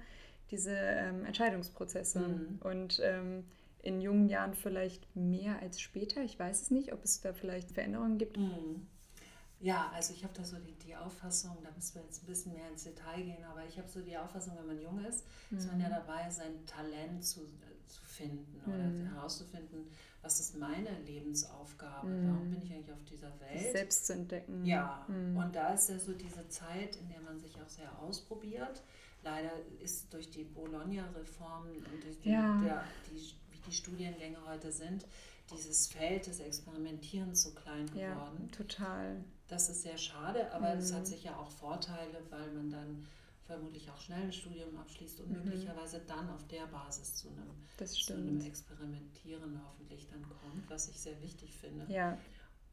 diese 0.49 0.71
ähm, 0.71 1.25
Entscheidungsprozesse 1.25 2.19
mhm. 2.19 2.59
und 2.61 3.01
ähm, 3.03 3.43
in 3.81 4.01
jungen 4.01 4.27
Jahren 4.27 4.53
vielleicht 4.53 5.15
mehr 5.15 5.59
als 5.59 5.79
später. 5.79 6.21
Ich 6.23 6.37
weiß 6.37 6.61
es 6.61 6.71
nicht, 6.71 6.93
ob 6.93 7.03
es 7.03 7.21
da 7.21 7.33
vielleicht 7.33 7.71
Veränderungen 7.71 8.17
gibt. 8.17 8.37
Mhm. 8.37 8.87
Ja, 9.61 9.91
also 9.93 10.13
ich 10.13 10.23
habe 10.23 10.33
da 10.33 10.43
so 10.43 10.55
die, 10.57 10.73
die 10.85 10.95
Auffassung, 10.95 11.57
da 11.63 11.69
müssen 11.71 11.95
wir 11.95 12.03
jetzt 12.03 12.23
ein 12.23 12.27
bisschen 12.27 12.53
mehr 12.53 12.69
ins 12.69 12.85
Detail 12.85 13.21
gehen, 13.21 13.43
aber 13.43 13.65
ich 13.65 13.77
habe 13.77 13.89
so 13.89 14.01
die 14.01 14.17
Auffassung, 14.17 14.57
wenn 14.57 14.67
man 14.67 14.81
jung 14.81 15.03
ist, 15.03 15.25
mhm. 15.49 15.57
ist 15.57 15.67
man 15.67 15.81
ja 15.81 15.87
mhm. 15.87 15.93
dabei, 15.93 16.29
sein 16.29 16.65
Talent 16.65 17.25
zu, 17.25 17.41
äh, 17.41 17.87
zu 17.87 18.01
finden 18.05 18.61
oder 18.65 18.77
mhm. 18.77 19.13
herauszufinden, 19.13 19.91
was 20.21 20.39
ist 20.39 20.57
meine 20.57 20.97
Lebensaufgabe, 21.05 22.07
mhm. 22.07 22.31
warum 22.31 22.51
bin 22.51 22.61
ich 22.61 22.71
eigentlich 22.71 22.93
auf 22.93 23.03
dieser 23.03 23.37
Welt. 23.41 23.59
Sich 23.59 23.71
selbst 23.71 24.07
zu 24.07 24.13
entdecken. 24.13 24.63
Ja, 24.65 25.05
mhm. 25.09 25.35
und 25.35 25.53
da 25.53 25.73
ist 25.73 25.89
ja 25.89 25.99
so 25.99 26.13
diese 26.13 26.47
Zeit, 26.47 26.95
in 26.95 27.09
der 27.09 27.21
man 27.21 27.37
sich 27.37 27.61
auch 27.61 27.69
sehr 27.69 27.99
ausprobiert. 27.99 28.81
Leider 29.23 29.51
ist 29.81 30.13
durch 30.13 30.29
die 30.29 30.45
Bologna-Reform 30.45 31.67
und 31.67 32.03
durch 32.03 32.17
die, 32.21 32.29
ja. 32.29 32.61
der, 32.61 32.85
die 33.11 33.19
die 33.69 33.75
Studiengänge 33.75 34.37
heute 34.47 34.71
sind, 34.71 35.05
dieses 35.51 35.87
Feld 35.87 36.27
des 36.27 36.39
Experimentierens 36.39 37.43
so 37.43 37.51
klein 37.51 37.87
geworden. 37.87 38.49
Ja, 38.51 38.57
total. 38.57 39.23
Das 39.47 39.69
ist 39.69 39.81
sehr 39.81 39.97
schade, 39.97 40.51
aber 40.53 40.75
mhm. 40.75 40.79
es 40.79 40.93
hat 40.93 41.07
sicher 41.07 41.39
auch 41.39 41.49
Vorteile, 41.49 42.21
weil 42.29 42.51
man 42.51 42.69
dann 42.69 43.07
vermutlich 43.45 43.89
auch 43.89 43.99
schnell 43.99 44.21
ein 44.21 44.31
Studium 44.31 44.77
abschließt 44.77 45.21
und 45.21 45.29
mhm. 45.31 45.45
möglicherweise 45.45 46.01
dann 46.05 46.29
auf 46.29 46.45
der 46.47 46.67
Basis 46.67 47.15
zu 47.15 47.29
einem, 47.29 47.87
zu 47.87 48.13
einem 48.13 48.41
Experimentieren 48.41 49.59
hoffentlich 49.65 50.07
dann 50.07 50.21
kommt, 50.21 50.69
was 50.69 50.87
ich 50.87 50.99
sehr 50.99 51.19
wichtig 51.21 51.55
finde. 51.55 51.91
Ja. 51.91 52.17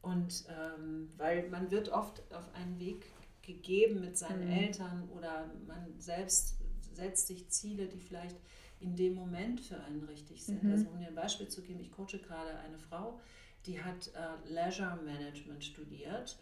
Und 0.03 0.45
ähm, 0.49 1.11
weil 1.17 1.49
man 1.49 1.71
wird 1.71 1.89
oft 1.89 2.21
auf 2.31 2.53
einen 2.53 2.79
Weg 2.79 3.07
gegeben 3.41 4.01
mit 4.01 4.17
seinen 4.17 4.45
mhm. 4.45 4.51
Eltern 4.51 5.09
oder 5.09 5.49
man 5.65 5.99
selbst 5.99 6.57
setzt 6.93 7.27
sich 7.27 7.49
Ziele, 7.49 7.87
die 7.87 7.99
vielleicht 7.99 8.37
in 8.79 8.95
dem 8.95 9.15
Moment 9.15 9.61
für 9.61 9.79
einen 9.83 10.03
richtig 10.03 10.43
sind. 10.43 10.63
Mhm. 10.63 10.71
Also 10.71 10.87
um 10.89 10.99
dir 10.99 11.07
ein 11.07 11.15
Beispiel 11.15 11.47
zu 11.47 11.61
geben, 11.61 11.79
ich 11.79 11.91
coache 11.91 12.19
gerade 12.19 12.57
eine 12.59 12.77
Frau, 12.77 13.19
die 13.65 13.81
hat 13.81 14.07
äh, 14.07 14.51
Leisure 14.53 14.97
Management 15.03 15.63
studiert 15.63 16.37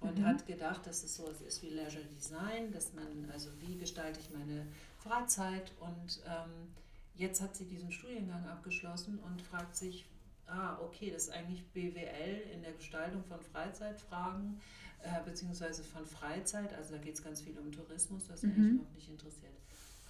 und 0.00 0.18
mhm. 0.18 0.26
hat 0.26 0.46
gedacht, 0.46 0.86
dass 0.86 1.02
es 1.04 1.16
so 1.16 1.28
ist 1.46 1.62
wie 1.62 1.70
Leisure 1.70 2.04
Design, 2.04 2.72
dass 2.72 2.92
man, 2.92 3.30
also 3.32 3.50
wie 3.60 3.76
gestalte 3.76 4.20
ich 4.20 4.30
meine 4.30 4.66
Freizeit 4.98 5.72
und 5.80 6.22
ähm, 6.26 6.68
jetzt 7.14 7.40
hat 7.40 7.56
sie 7.56 7.66
diesen 7.66 7.92
Studiengang 7.92 8.46
abgeschlossen 8.46 9.18
und 9.18 9.42
fragt 9.42 9.76
sich, 9.76 10.06
ah, 10.46 10.78
okay, 10.80 11.10
das 11.10 11.24
ist 11.24 11.30
eigentlich 11.30 11.64
BWL 11.72 12.42
in 12.54 12.62
der 12.62 12.72
Gestaltung 12.72 13.24
von 13.24 13.40
Freizeitfragen, 13.40 14.60
äh, 15.02 15.22
beziehungsweise 15.24 15.82
von 15.82 16.06
Freizeit, 16.06 16.72
also 16.74 16.94
da 16.94 16.98
geht 16.98 17.14
es 17.14 17.22
ganz 17.22 17.40
viel 17.40 17.58
um 17.58 17.70
Tourismus, 17.72 18.28
was 18.28 18.42
mhm. 18.42 18.48
mich 18.48 18.58
überhaupt 18.58 18.94
nicht 18.94 19.08
interessiert. 19.08 19.51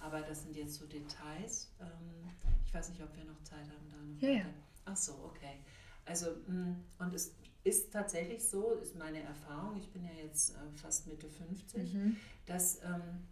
Aber 0.03 0.21
das 0.21 0.43
sind 0.43 0.55
jetzt 0.55 0.75
so 0.75 0.85
Details. 0.85 1.71
Ähm, 1.79 2.29
ich 2.65 2.73
weiß 2.73 2.89
nicht, 2.89 3.01
ob 3.01 3.15
wir 3.15 3.23
noch 3.23 3.41
Zeit 3.43 3.59
haben 3.69 3.89
da 3.89 3.97
noch. 3.97 4.21
Ja, 4.21 4.39
ja. 4.39 4.45
Ach 4.85 4.97
so, 4.97 5.13
okay. 5.23 5.59
Also, 6.05 6.31
mm, 6.47 6.75
und 6.99 7.13
es 7.13 7.33
ist 7.63 7.93
tatsächlich 7.93 8.43
so, 8.43 8.73
ist 8.81 8.97
meine 8.97 9.21
Erfahrung, 9.21 9.77
ich 9.77 9.89
bin 9.89 10.03
ja 10.03 10.11
jetzt 10.21 10.55
äh, 10.55 10.77
fast 10.81 11.07
Mitte 11.07 11.29
50, 11.29 11.93
mhm. 11.93 12.17
dass 12.45 12.81
ähm, 12.83 13.25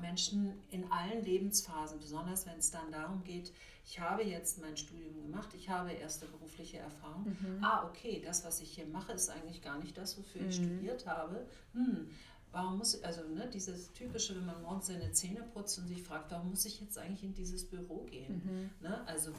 Menschen 0.00 0.52
in 0.70 0.90
allen 0.90 1.24
Lebensphasen, 1.24 2.00
besonders 2.00 2.46
wenn 2.46 2.58
es 2.58 2.72
dann 2.72 2.90
darum 2.90 3.22
geht, 3.22 3.52
ich 3.86 4.00
habe 4.00 4.22
jetzt 4.24 4.60
mein 4.60 4.76
Studium 4.76 5.22
gemacht, 5.22 5.50
ich 5.54 5.68
habe 5.68 5.92
erste 5.92 6.26
berufliche 6.26 6.78
Erfahrung. 6.78 7.26
Mhm. 7.26 7.62
Ah, 7.62 7.86
okay, 7.86 8.20
das, 8.24 8.44
was 8.44 8.60
ich 8.60 8.70
hier 8.70 8.86
mache, 8.86 9.12
ist 9.12 9.28
eigentlich 9.28 9.60
gar 9.62 9.78
nicht 9.78 9.96
das, 9.96 10.18
wofür 10.18 10.42
mhm. 10.42 10.48
ich 10.48 10.56
studiert 10.56 11.06
habe. 11.06 11.46
Hm, 11.74 12.08
warum 12.54 12.78
muss 12.78 12.94
ich, 12.94 13.04
also 13.04 13.22
ne, 13.28 13.48
dieses 13.52 13.92
typische, 13.92 14.36
wenn 14.36 14.46
man 14.46 14.62
morgens 14.62 14.86
seine 14.86 15.10
Zähne 15.12 15.42
putzt 15.52 15.78
und 15.78 15.88
sich 15.88 16.02
fragt, 16.02 16.30
warum 16.30 16.50
muss 16.50 16.64
ich 16.64 16.80
jetzt 16.80 16.96
eigentlich 16.96 17.24
in 17.24 17.34
dieses 17.34 17.68
Büro 17.68 18.04
gehen? 18.04 18.42
Mhm. 18.44 18.88
Ne? 18.88 19.06
Also 19.06 19.32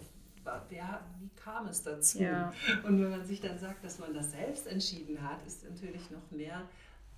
wer, 0.69 1.03
wie 1.19 1.29
kam 1.29 1.67
es 1.67 1.81
dazu? 1.81 2.21
Ja. 2.21 2.53
Und 2.83 3.01
wenn 3.01 3.09
man 3.09 3.25
sich 3.25 3.41
dann 3.41 3.57
sagt, 3.57 3.83
dass 3.83 3.99
man 3.99 4.13
das 4.13 4.31
selbst 4.31 4.67
entschieden 4.67 5.21
hat, 5.21 5.45
ist 5.47 5.63
natürlich 5.63 6.11
noch 6.11 6.29
mehr 6.29 6.67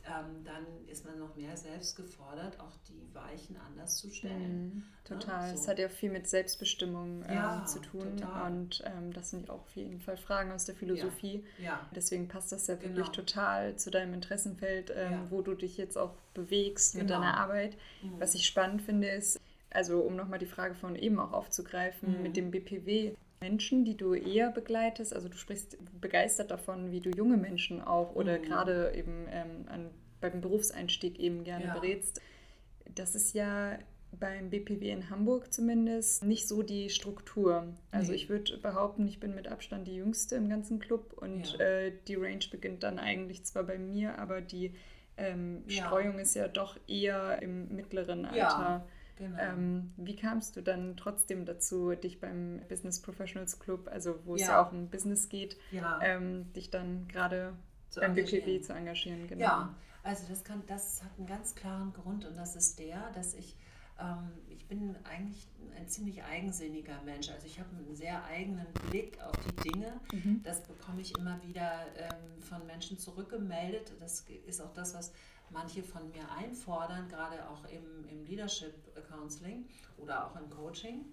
ähm, 0.07 0.43
dann 0.43 0.65
ist 0.87 1.05
man 1.05 1.19
noch 1.19 1.35
mehr 1.35 1.55
selbst 1.57 1.95
gefordert, 1.95 2.59
auch 2.59 2.75
die 2.87 3.13
Weichen 3.13 3.57
anders 3.57 3.97
zu 3.97 4.09
stellen. 4.09 4.75
Mhm, 4.75 4.83
total. 5.03 5.53
Es 5.53 5.63
so. 5.63 5.69
hat 5.69 5.79
ja 5.79 5.89
viel 5.89 6.11
mit 6.11 6.27
Selbstbestimmung 6.27 7.23
ähm, 7.27 7.33
ja, 7.33 7.65
zu 7.65 7.79
tun. 7.79 8.17
Total. 8.17 8.51
Und 8.51 8.83
ähm, 8.85 9.11
das 9.13 9.31
sind 9.31 9.47
ja 9.47 9.53
auch 9.53 9.61
auf 9.61 9.75
jeden 9.75 9.99
Fall 9.99 10.17
Fragen 10.17 10.51
aus 10.51 10.65
der 10.65 10.75
Philosophie. 10.75 11.43
Ja. 11.57 11.63
ja. 11.63 11.89
Deswegen 11.95 12.27
passt 12.27 12.51
das 12.51 12.67
ja 12.67 12.75
genau. 12.75 12.95
wirklich 12.95 13.09
total 13.09 13.75
zu 13.75 13.91
deinem 13.91 14.13
Interessenfeld, 14.13 14.91
ähm, 14.95 15.27
wo 15.29 15.41
du 15.41 15.53
dich 15.53 15.77
jetzt 15.77 15.97
auch 15.97 16.15
bewegst 16.33 16.93
genau. 16.93 17.03
mit 17.03 17.09
deiner 17.11 17.37
Arbeit. 17.37 17.77
Mhm. 18.01 18.19
Was 18.19 18.33
ich 18.35 18.45
spannend 18.45 18.81
finde, 18.81 19.09
ist, 19.09 19.39
also 19.71 19.99
um 19.99 20.15
nochmal 20.15 20.39
die 20.39 20.45
Frage 20.45 20.75
von 20.75 20.95
eben 20.95 21.19
auch 21.19 21.33
aufzugreifen, 21.33 22.17
mhm. 22.17 22.23
mit 22.23 22.37
dem 22.37 22.51
BPW. 22.51 23.13
Menschen, 23.39 23.85
die 23.85 23.95
du 23.95 24.13
eher 24.13 24.51
begleitest? 24.51 25.13
Also 25.13 25.29
du 25.29 25.37
sprichst 25.37 25.77
begeistert 25.99 26.51
davon, 26.51 26.91
wie 26.91 27.01
du 27.01 27.09
junge 27.09 27.37
Menschen 27.37 27.81
auch 27.81 28.15
oder 28.15 28.39
mhm. 28.39 28.43
gerade 28.43 28.93
eben 28.95 29.27
ähm, 29.31 29.65
an, 29.67 29.89
beim 30.21 30.41
Berufseinstieg 30.41 31.19
eben 31.19 31.43
gerne 31.43 31.65
ja. 31.65 31.73
berätst. 31.73 32.21
Das 32.95 33.15
ist 33.15 33.33
ja 33.33 33.77
beim 34.11 34.49
BPW 34.49 34.89
in 34.89 35.09
Hamburg 35.09 35.53
zumindest 35.53 36.23
nicht 36.23 36.47
so 36.47 36.63
die 36.63 36.89
Struktur. 36.89 37.67
Also 37.91 38.11
nee. 38.11 38.17
ich 38.17 38.29
würde 38.29 38.57
behaupten, 38.57 39.07
ich 39.07 39.19
bin 39.19 39.35
mit 39.35 39.47
Abstand 39.47 39.87
die 39.87 39.95
jüngste 39.95 40.35
im 40.35 40.49
ganzen 40.49 40.79
Club 40.79 41.13
und 41.15 41.57
ja. 41.57 41.65
äh, 41.65 41.93
die 42.07 42.15
Range 42.15 42.45
beginnt 42.49 42.83
dann 42.83 42.99
eigentlich 42.99 43.43
zwar 43.43 43.63
bei 43.63 43.77
mir, 43.77 44.17
aber 44.17 44.41
die 44.41 44.73
ähm, 45.17 45.63
ja. 45.67 45.85
Streuung 45.85 46.19
ist 46.19 46.35
ja 46.35 46.47
doch 46.47 46.77
eher 46.87 47.41
im 47.41 47.75
mittleren 47.75 48.25
Alter. 48.25 48.87
Ja. 49.19 49.27
Genau. 49.27 49.39
Ähm, 49.39 49.93
wie 49.97 50.15
kamst 50.15 50.55
du 50.55 50.61
dann 50.61 50.95
trotzdem 50.97 51.45
dazu, 51.45 51.95
dich 51.95 52.19
beim 52.19 52.61
Business 52.69 53.01
Professionals 53.01 53.59
Club, 53.59 53.89
also 53.91 54.19
wo 54.25 54.35
es 54.35 54.41
ja, 54.41 54.61
auch 54.61 54.71
um 54.71 54.89
Business 54.89 55.29
geht, 55.29 55.57
ja. 55.71 55.99
ähm, 56.01 56.51
dich 56.53 56.69
dann 56.69 57.07
gerade 57.07 57.53
beim 57.95 58.13
BPW 58.13 58.61
zu 58.61 58.73
engagieren? 58.73 59.27
Genau. 59.27 59.41
Ja, 59.41 59.75
also 60.03 60.25
das, 60.29 60.43
kann, 60.43 60.63
das 60.67 61.03
hat 61.03 61.11
einen 61.17 61.27
ganz 61.27 61.55
klaren 61.55 61.93
Grund 61.93 62.25
und 62.25 62.37
das 62.37 62.55
ist 62.55 62.79
der, 62.79 63.11
dass 63.13 63.33
ich, 63.33 63.57
ich 64.49 64.65
bin 64.67 64.95
eigentlich 65.03 65.47
ein 65.75 65.87
ziemlich 65.87 66.23
eigensinniger 66.23 67.01
Mensch. 67.03 67.29
Also 67.29 67.47
ich 67.47 67.59
habe 67.59 67.69
einen 67.75 67.95
sehr 67.95 68.23
eigenen 68.25 68.67
Blick 68.89 69.19
auf 69.21 69.35
die 69.45 69.71
Dinge. 69.71 69.99
Mhm. 70.11 70.41
Das 70.43 70.61
bekomme 70.63 71.01
ich 71.01 71.17
immer 71.17 71.41
wieder 71.43 71.85
ähm, 71.97 72.41
von 72.41 72.65
Menschen 72.65 72.97
zurückgemeldet. 72.97 73.93
Das 73.99 74.25
ist 74.45 74.61
auch 74.61 74.73
das, 74.73 74.93
was 74.93 75.11
manche 75.49 75.83
von 75.83 76.09
mir 76.09 76.29
einfordern, 76.31 77.07
gerade 77.07 77.47
auch 77.49 77.63
im, 77.65 78.07
im 78.09 78.25
Leadership 78.25 78.73
Counseling 79.07 79.65
oder 79.97 80.27
auch 80.27 80.35
im 80.35 80.49
Coaching. 80.49 81.05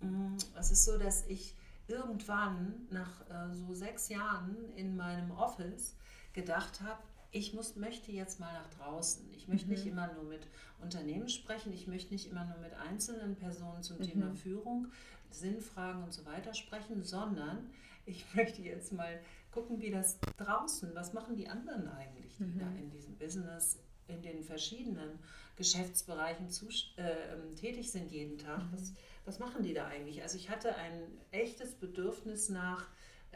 Mm, 0.00 0.36
es 0.58 0.70
ist 0.70 0.84
so, 0.84 0.98
dass 0.98 1.26
ich 1.26 1.54
irgendwann 1.88 2.86
nach 2.90 3.22
äh, 3.30 3.54
so 3.54 3.74
sechs 3.74 4.08
Jahren 4.08 4.56
in 4.74 4.96
meinem 4.96 5.30
Office 5.30 5.96
gedacht 6.32 6.80
habe, 6.82 7.02
ich 7.36 7.52
muss, 7.52 7.76
möchte 7.76 8.10
jetzt 8.12 8.40
mal 8.40 8.52
nach 8.52 8.68
draußen. 8.70 9.28
Ich 9.34 9.46
möchte 9.46 9.66
mhm. 9.66 9.72
nicht 9.74 9.86
immer 9.86 10.12
nur 10.14 10.24
mit 10.24 10.46
Unternehmen 10.80 11.28
sprechen, 11.28 11.72
ich 11.72 11.86
möchte 11.86 12.12
nicht 12.12 12.30
immer 12.30 12.44
nur 12.44 12.58
mit 12.58 12.72
einzelnen 12.74 13.36
Personen 13.36 13.82
zum 13.82 13.98
mhm. 13.98 14.02
Thema 14.02 14.34
Führung, 14.34 14.86
Sinnfragen 15.30 16.02
und 16.02 16.12
so 16.12 16.24
weiter 16.24 16.54
sprechen, 16.54 17.02
sondern 17.02 17.70
ich 18.06 18.24
möchte 18.34 18.62
jetzt 18.62 18.92
mal 18.92 19.20
gucken, 19.50 19.80
wie 19.80 19.90
das 19.90 20.18
draußen, 20.38 20.94
was 20.94 21.12
machen 21.12 21.36
die 21.36 21.48
anderen 21.48 21.88
eigentlich, 21.88 22.36
die 22.38 22.44
mhm. 22.44 22.58
da 22.58 22.66
in 22.78 22.90
diesem 22.90 23.16
Business, 23.16 23.78
in 24.08 24.22
den 24.22 24.42
verschiedenen 24.42 25.18
Geschäftsbereichen 25.56 26.48
zu, 26.48 26.68
äh, 26.96 27.54
tätig 27.56 27.90
sind 27.90 28.10
jeden 28.10 28.38
Tag. 28.38 28.62
Mhm. 28.62 28.72
Was, 28.72 28.92
was 29.24 29.38
machen 29.38 29.62
die 29.62 29.74
da 29.74 29.88
eigentlich? 29.88 30.22
Also 30.22 30.36
ich 30.36 30.48
hatte 30.48 30.74
ein 30.76 31.02
echtes 31.32 31.74
Bedürfnis 31.74 32.48
nach 32.48 32.86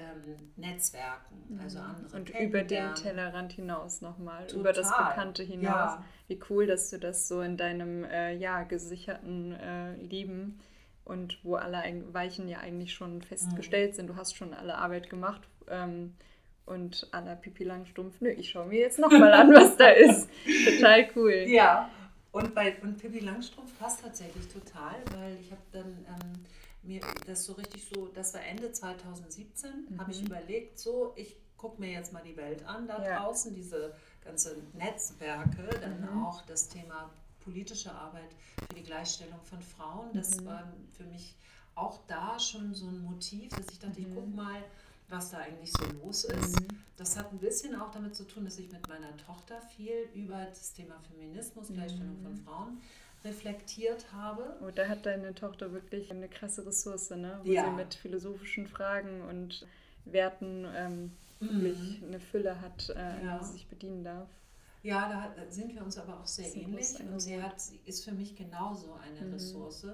ähm, 0.00 0.52
Netzwerken, 0.57 1.61
also 1.62 1.78
mhm. 1.78 1.85
andere. 1.85 2.16
Und 2.16 2.30
über 2.40 2.62
den 2.62 2.95
Tellerrand 2.95 3.52
hinaus 3.52 4.00
nochmal, 4.00 4.47
über 4.54 4.73
das 4.73 4.88
Bekannte 4.88 5.42
hinaus. 5.42 5.92
Ja. 5.92 6.04
Wie 6.28 6.40
cool, 6.49 6.66
dass 6.66 6.90
du 6.90 6.99
das 6.99 7.28
so 7.28 7.40
in 7.40 7.57
deinem 7.57 8.04
äh, 8.04 8.35
ja, 8.35 8.62
gesicherten 8.62 9.52
äh, 9.52 9.95
Leben 9.97 10.61
und 11.04 11.38
wo 11.45 11.57
alle 11.57 11.83
Weichen 12.12 12.49
ja 12.49 12.59
eigentlich 12.59 12.95
schon 12.95 13.23
festgestellt 13.23 13.92
mhm. 13.92 13.97
sind. 13.97 14.07
Du 14.09 14.16
hast 14.16 14.37
schon 14.37 14.54
alle 14.54 14.76
Arbeit 14.76 15.11
gemacht 15.11 15.42
ähm, 15.69 16.14
und 16.66 17.09
aller 17.12 17.37
Pipi 17.37 17.64
Langstumpf. 17.64 18.21
Nö, 18.21 18.30
ich 18.30 18.50
schaue 18.50 18.66
mir 18.66 18.80
jetzt 18.80 18.99
nochmal 18.99 19.33
an, 19.33 19.52
was 19.52 19.76
da 19.76 19.88
ist. 19.88 20.28
Total 20.64 21.09
cool. 21.16 21.45
Ja, 21.49 21.90
und, 22.33 22.54
bei, 22.54 22.76
und 22.83 22.97
Pippi 22.99 23.19
Langstrumpf 23.19 23.76
passt 23.78 24.02
tatsächlich 24.02 24.47
total, 24.47 24.95
weil 25.16 25.37
ich 25.40 25.50
habe 25.50 25.62
dann 25.73 26.07
ähm, 26.09 26.45
mir 26.82 27.00
das 27.26 27.44
so 27.44 27.52
richtig 27.54 27.84
so, 27.84 28.08
das 28.08 28.34
war 28.34 28.42
Ende 28.42 28.72
2017, 28.72 29.70
mhm. 29.88 30.00
habe 30.00 30.10
ich 30.10 30.22
überlegt, 30.22 30.78
so, 30.78 31.12
ich 31.16 31.37
gucke 31.56 31.80
mir 31.80 31.90
jetzt 31.90 32.12
mal 32.12 32.22
die 32.22 32.37
Welt 32.37 32.64
an 32.66 32.87
da 32.87 33.04
ja. 33.04 33.18
draußen, 33.18 33.54
diese 33.54 33.94
ganzen 34.25 34.66
Netzwerke, 34.75 35.68
dann 35.80 36.00
mhm. 36.00 36.25
auch 36.25 36.42
das 36.42 36.68
Thema 36.68 37.10
politische 37.40 37.92
Arbeit 37.92 38.34
für 38.68 38.75
die 38.75 38.82
Gleichstellung 38.82 39.40
von 39.44 39.60
Frauen. 39.60 40.10
Das 40.12 40.40
mhm. 40.40 40.46
war 40.46 40.72
für 40.96 41.04
mich 41.04 41.37
auch 41.75 41.99
da 42.06 42.38
schon 42.38 42.75
so 42.75 42.87
ein 42.87 43.02
Motiv, 43.02 43.50
dass 43.50 43.66
ich 43.70 43.78
dachte, 43.78 44.00
ich 44.00 44.08
gucke 44.14 44.26
mhm. 44.26 44.37
mal, 44.37 44.62
was 45.08 45.30
da 45.30 45.38
eigentlich 45.38 45.72
so 45.72 45.84
los 46.02 46.25
ist. 46.25 46.60
Mhm. 46.60 46.68
Das 46.96 47.16
hat 47.16 47.32
ein 47.32 47.38
bisschen 47.38 47.75
auch 47.80 47.90
damit 47.90 48.14
zu 48.14 48.25
tun, 48.25 48.44
dass 48.44 48.58
ich 48.58 48.70
mit 48.70 48.87
meiner 48.88 49.16
Tochter 49.16 49.60
viel 49.76 50.08
über 50.14 50.44
das 50.44 50.72
Thema 50.72 51.00
Feminismus, 51.10 51.68
Gleichstellung 51.68 52.20
mhm. 52.20 52.22
von 52.22 52.37
Frauen 52.37 52.80
reflektiert 53.25 54.12
habe. 54.12 54.57
Oh, 54.62 54.71
da 54.75 54.89
hat 54.89 55.07
deine 55.07 55.35
Tochter 55.35 55.73
wirklich 55.73 56.11
eine 56.11 56.29
krasse 56.29 56.67
Ressource, 56.67 57.11
ne? 57.11 57.41
wo 57.43 57.50
ja. 57.50 57.65
sie 57.65 57.71
mit 57.73 57.95
philosophischen 57.95 58.67
Fragen 58.67 59.23
und 59.23 59.67
Werten 60.05 60.67
ähm, 60.75 61.12
wirklich 61.41 62.00
mhm. 62.00 62.09
eine 62.09 62.21
Fülle 62.21 62.61
hat, 62.61 62.91
äh, 62.91 63.25
ja. 63.25 63.39
die 63.39 63.45
sie 63.45 63.53
sich 63.53 63.69
bedienen 63.69 64.05
darf. 64.05 64.29
Ja, 64.83 65.33
da 65.37 65.50
sind 65.50 65.75
wir 65.75 65.83
uns 65.83 65.99
aber 65.99 66.19
auch 66.21 66.27
sehr 66.27 66.55
ähnlich 66.57 66.99
und 67.00 67.21
sie, 67.21 67.43
hat, 67.43 67.61
sie 67.61 67.81
ist 67.85 68.05
für 68.05 68.12
mich 68.12 68.35
genauso 68.35 68.95
eine 68.95 69.27
mhm. 69.27 69.35
Ressource, 69.35 69.87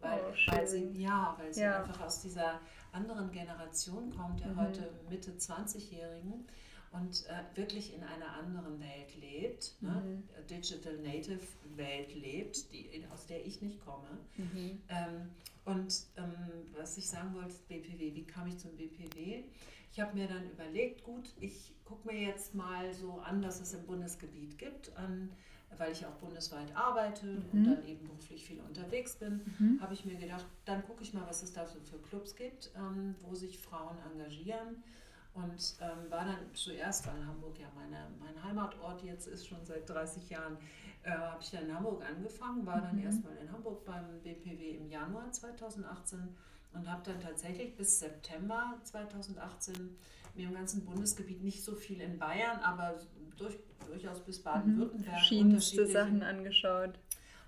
weil, 0.00 0.20
oh, 0.20 0.52
weil 0.52 0.68
sie, 0.68 0.92
ja, 0.92 1.36
weil 1.38 1.52
sie 1.52 1.62
ja. 1.62 1.82
einfach 1.82 2.00
aus 2.06 2.22
dieser 2.22 2.60
anderen 2.92 3.32
Generation 3.32 4.14
kommt, 4.16 4.40
der 4.40 4.52
mhm. 4.52 4.60
heute 4.60 4.90
Mitte 5.10 5.32
20-Jährigen 5.32 6.46
und 6.92 7.26
äh, 7.26 7.56
wirklich 7.56 7.94
in 7.94 8.02
einer 8.02 8.32
anderen 8.34 8.80
Welt 8.80 9.14
lebt, 9.20 9.76
ne? 9.80 9.90
mhm. 9.90 10.10
ne? 10.10 10.22
Digital 10.48 10.96
Native 10.98 11.40
Welt 11.76 12.14
lebt, 12.14 12.72
die, 12.72 13.04
aus 13.12 13.26
der 13.26 13.44
ich 13.44 13.60
nicht 13.60 13.84
komme. 13.84 14.08
Mhm. 14.36 14.80
Ähm, 14.88 15.30
und 15.64 16.06
ähm, 16.16 16.34
was 16.76 16.96
ich 16.96 17.08
sagen 17.08 17.34
wollte, 17.34 17.54
BPW, 17.68 18.14
wie 18.14 18.24
kam 18.24 18.48
ich 18.48 18.58
zum 18.58 18.74
BPW? 18.76 19.44
Ich 19.92 20.00
habe 20.00 20.16
mir 20.16 20.28
dann 20.28 20.48
überlegt, 20.50 21.02
gut, 21.04 21.28
ich 21.40 21.74
gucke 21.84 22.06
mir 22.08 22.20
jetzt 22.20 22.54
mal 22.54 22.92
so 22.94 23.20
an, 23.20 23.42
was 23.42 23.60
es 23.60 23.74
im 23.74 23.84
Bundesgebiet 23.84 24.58
gibt, 24.58 24.96
an 24.96 25.30
weil 25.76 25.92
ich 25.92 26.04
auch 26.06 26.14
bundesweit 26.14 26.74
arbeite 26.74 27.26
mhm. 27.26 27.44
und 27.52 27.64
dann 27.64 27.86
eben 27.86 28.06
beruflich 28.06 28.44
viel 28.44 28.60
unterwegs 28.60 29.16
bin, 29.16 29.40
mhm. 29.58 29.80
habe 29.80 29.94
ich 29.94 30.04
mir 30.04 30.16
gedacht, 30.16 30.46
dann 30.64 30.82
gucke 30.84 31.02
ich 31.02 31.12
mal, 31.12 31.26
was 31.26 31.42
es 31.42 31.52
da 31.52 31.66
so 31.66 31.78
für 31.80 31.98
Clubs 31.98 32.34
gibt, 32.34 32.70
ähm, 32.76 33.14
wo 33.22 33.34
sich 33.34 33.58
Frauen 33.58 33.96
engagieren. 34.12 34.82
Und 35.42 35.76
ähm, 35.80 36.10
war 36.10 36.24
dann 36.24 36.52
zuerst, 36.54 37.06
weil 37.06 37.24
Hamburg 37.24 37.58
ja 37.60 37.68
meine, 37.76 38.08
mein 38.18 38.42
Heimatort 38.42 39.02
jetzt 39.02 39.28
ist, 39.28 39.46
schon 39.46 39.64
seit 39.64 39.88
30 39.88 40.28
Jahren, 40.30 40.56
äh, 41.04 41.10
habe 41.10 41.40
ich 41.40 41.50
dann 41.50 41.66
in 41.68 41.74
Hamburg 41.74 42.02
angefangen, 42.04 42.66
war 42.66 42.80
dann 42.80 42.96
mhm. 42.96 43.04
erstmal 43.04 43.36
in 43.36 43.52
Hamburg 43.52 43.84
beim 43.84 44.20
BPW 44.22 44.70
im 44.76 44.90
Januar 44.90 45.30
2018 45.30 46.36
und 46.72 46.90
habe 46.90 47.02
dann 47.04 47.20
tatsächlich 47.20 47.76
bis 47.76 48.00
September 48.00 48.74
2018 48.82 49.96
mir 50.34 50.48
im 50.48 50.54
ganzen 50.54 50.84
Bundesgebiet 50.84 51.42
nicht 51.42 51.62
so 51.62 51.74
viel 51.74 52.00
in 52.00 52.18
Bayern, 52.18 52.58
aber 52.60 52.96
durch, 53.36 53.58
durchaus 53.86 54.20
bis 54.20 54.42
Baden-Württemberg. 54.42 55.12
Mhm. 55.12 55.18
Verschiedenste 55.18 55.86
Sachen 55.86 56.22
angeschaut. 56.22 56.98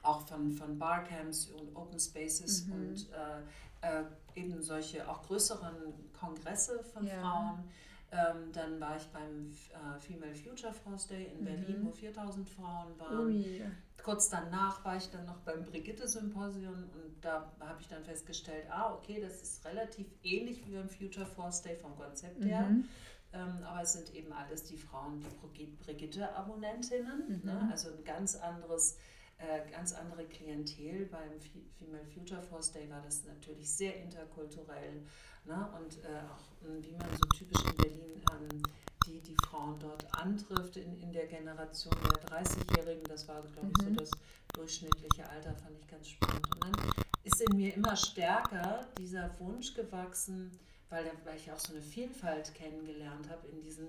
Auch 0.03 0.27
von, 0.27 0.53
von 0.53 0.79
Barcamps 0.79 1.47
und 1.51 1.77
Open 1.77 1.99
Spaces 1.99 2.67
mhm. 2.67 2.73
und 2.73 3.11
äh, 3.11 3.43
äh, 3.83 4.05
eben 4.35 4.63
solche 4.63 5.09
auch 5.09 5.23
größeren 5.23 6.13
Kongresse 6.19 6.83
von 6.93 7.07
ja. 7.07 7.21
Frauen. 7.21 7.65
Ähm, 8.13 8.51
dann 8.53 8.81
war 8.81 8.97
ich 8.97 9.07
beim 9.09 9.53
äh, 9.53 10.01
Female 10.01 10.35
Future 10.35 10.73
Force 10.73 11.07
Day 11.07 11.27
in 11.33 11.41
mhm. 11.41 11.45
Berlin, 11.45 11.87
wo 11.87 11.93
4000 11.93 12.49
Frauen 12.49 12.99
waren. 12.99 13.27
Ui. 13.27 13.63
Kurz 14.03 14.29
danach 14.29 14.85
war 14.85 14.97
ich 14.97 15.11
dann 15.11 15.27
noch 15.27 15.39
beim 15.41 15.65
Brigitte-Symposium 15.65 16.75
und 16.75 17.15
da 17.21 17.53
habe 17.61 17.81
ich 17.81 17.89
dann 17.89 18.03
festgestellt, 18.03 18.67
ah, 18.71 18.95
okay, 18.95 19.21
das 19.21 19.43
ist 19.43 19.65
relativ 19.65 20.07
ähnlich 20.23 20.67
wie 20.67 20.73
beim 20.73 20.89
Future 20.89 21.27
Force 21.27 21.63
Day 21.63 21.77
vom 21.77 21.95
Konzept 21.97 22.45
her. 22.45 22.63
Mhm. 22.63 22.89
Ähm, 23.33 23.63
aber 23.65 23.83
es 23.83 23.93
sind 23.93 24.13
eben 24.15 24.33
alles 24.33 24.65
die 24.65 24.77
Frauen, 24.77 25.23
die 25.57 25.67
Brigitte-Abonnentinnen. 25.85 27.29
Mhm. 27.29 27.41
Ne? 27.45 27.69
Also 27.71 27.91
ein 27.91 28.03
ganz 28.05 28.35
anderes 28.35 28.99
äh, 29.41 29.71
ganz 29.71 29.93
andere 29.93 30.25
Klientel. 30.25 31.07
Beim 31.07 31.41
Female 31.79 32.05
Future 32.15 32.43
Force 32.43 32.73
Day 32.73 32.89
war 32.91 33.01
das 33.03 33.25
natürlich 33.25 33.71
sehr 33.71 33.97
interkulturell. 34.03 35.03
Ne? 35.45 35.69
Und 35.79 36.05
äh, 36.05 36.21
auch 36.31 36.67
hm, 36.67 36.85
wie 36.85 36.93
man 36.93 37.09
so 37.11 37.27
typisch 37.37 37.65
in 37.65 37.77
Berlin 37.77 38.23
ähm, 38.33 38.63
die, 39.07 39.21
die 39.21 39.37
Frauen 39.47 39.79
dort 39.79 40.05
antrifft 40.15 40.77
in, 40.77 41.01
in 41.01 41.13
der 41.13 41.27
Generation 41.27 41.95
der 42.05 42.29
30-Jährigen. 42.29 43.05
Das 43.05 43.27
war, 43.29 43.43
glaube 43.43 43.73
ich, 43.79 43.87
mhm. 43.87 43.95
so 43.95 44.01
das 44.01 44.11
durchschnittliche 44.53 45.29
Alter, 45.29 45.55
fand 45.55 45.79
ich 45.79 45.89
ganz 45.89 46.09
spannend. 46.09 46.47
Und 46.55 46.65
dann 46.65 46.91
ist 47.25 47.41
in 47.41 47.57
mir 47.57 47.75
immer 47.75 47.97
stärker 47.97 48.87
dieser 48.99 49.39
Wunsch 49.41 49.75
gewachsen, 49.75 50.51
weil, 50.89 51.11
weil 51.25 51.37
ich 51.37 51.51
auch 51.51 51.59
so 51.59 51.73
eine 51.73 51.83
Vielfalt 51.83 52.53
kennengelernt 52.55 53.29
habe 53.31 53.47
in 53.49 53.63
diesen, 53.63 53.89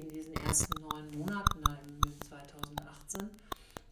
in 0.00 0.08
diesen 0.08 0.34
ersten 0.34 0.80
neun 0.82 1.10
Monaten 1.10 1.62
im 1.84 2.20
2018, 2.22 3.20
habe 3.20 3.30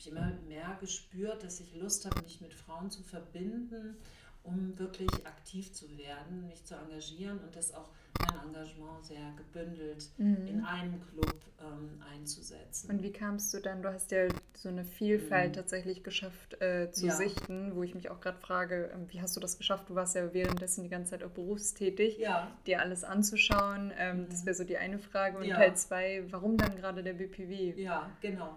ich 0.06 0.12
immer 0.12 0.32
mehr 0.48 0.76
gespürt, 0.80 1.42
dass 1.42 1.60
ich 1.60 1.75
Lust 1.75 2.06
habe, 2.06 2.22
mich 2.22 2.40
mit 2.40 2.54
Frauen 2.54 2.90
zu 2.90 3.02
verbinden, 3.02 3.96
um 4.42 4.78
wirklich 4.78 5.10
aktiv 5.26 5.72
zu 5.72 5.86
werden, 5.98 6.46
mich 6.46 6.64
zu 6.64 6.76
engagieren 6.76 7.38
und 7.40 7.56
das 7.56 7.75
auch 7.75 7.90
mein 8.20 8.48
Engagement 8.48 9.04
sehr 9.04 9.32
gebündelt 9.36 10.08
mhm. 10.16 10.46
in 10.46 10.64
einem 10.64 11.00
Club 11.08 11.36
ähm, 11.60 12.00
einzusetzen. 12.14 12.90
Und 12.90 13.02
wie 13.02 13.12
kamst 13.12 13.52
du 13.52 13.60
dann, 13.60 13.82
du 13.82 13.92
hast 13.92 14.12
ja 14.12 14.28
so 14.54 14.68
eine 14.68 14.84
Vielfalt 14.84 15.50
mhm. 15.50 15.54
tatsächlich 15.54 16.04
geschafft 16.04 16.60
äh, 16.62 16.90
zu 16.92 17.06
ja. 17.06 17.14
sichten, 17.14 17.75
wo 17.75 17.82
ich 17.82 17.94
mich 17.94 18.08
auch 18.08 18.20
gerade 18.20 18.38
frage, 18.38 18.90
ähm, 18.94 19.06
wie 19.08 19.20
hast 19.20 19.36
du 19.36 19.40
das 19.40 19.58
geschafft? 19.58 19.90
Du 19.90 19.96
warst 19.96 20.14
ja 20.14 20.32
währenddessen 20.32 20.84
die 20.84 20.88
ganze 20.88 21.10
Zeit 21.10 21.25
auch 21.25 21.30
berufstätig, 21.30 22.18
ja. 22.18 22.50
dir 22.66 22.80
alles 22.80 23.02
anzuschauen. 23.04 23.92
Ähm, 23.98 24.20
mhm. 24.20 24.28
Das 24.30 24.46
wäre 24.46 24.54
so 24.54 24.64
die 24.64 24.78
eine 24.78 25.00
Frage. 25.00 25.38
Und 25.38 25.44
ja. 25.44 25.56
Teil 25.56 25.76
zwei, 25.76 26.25
warum 26.30 26.56
dann 26.56 26.76
gerade 26.76 27.02
der 27.02 27.14
BPW? 27.14 27.75
Ja, 27.82 28.10
genau. 28.20 28.56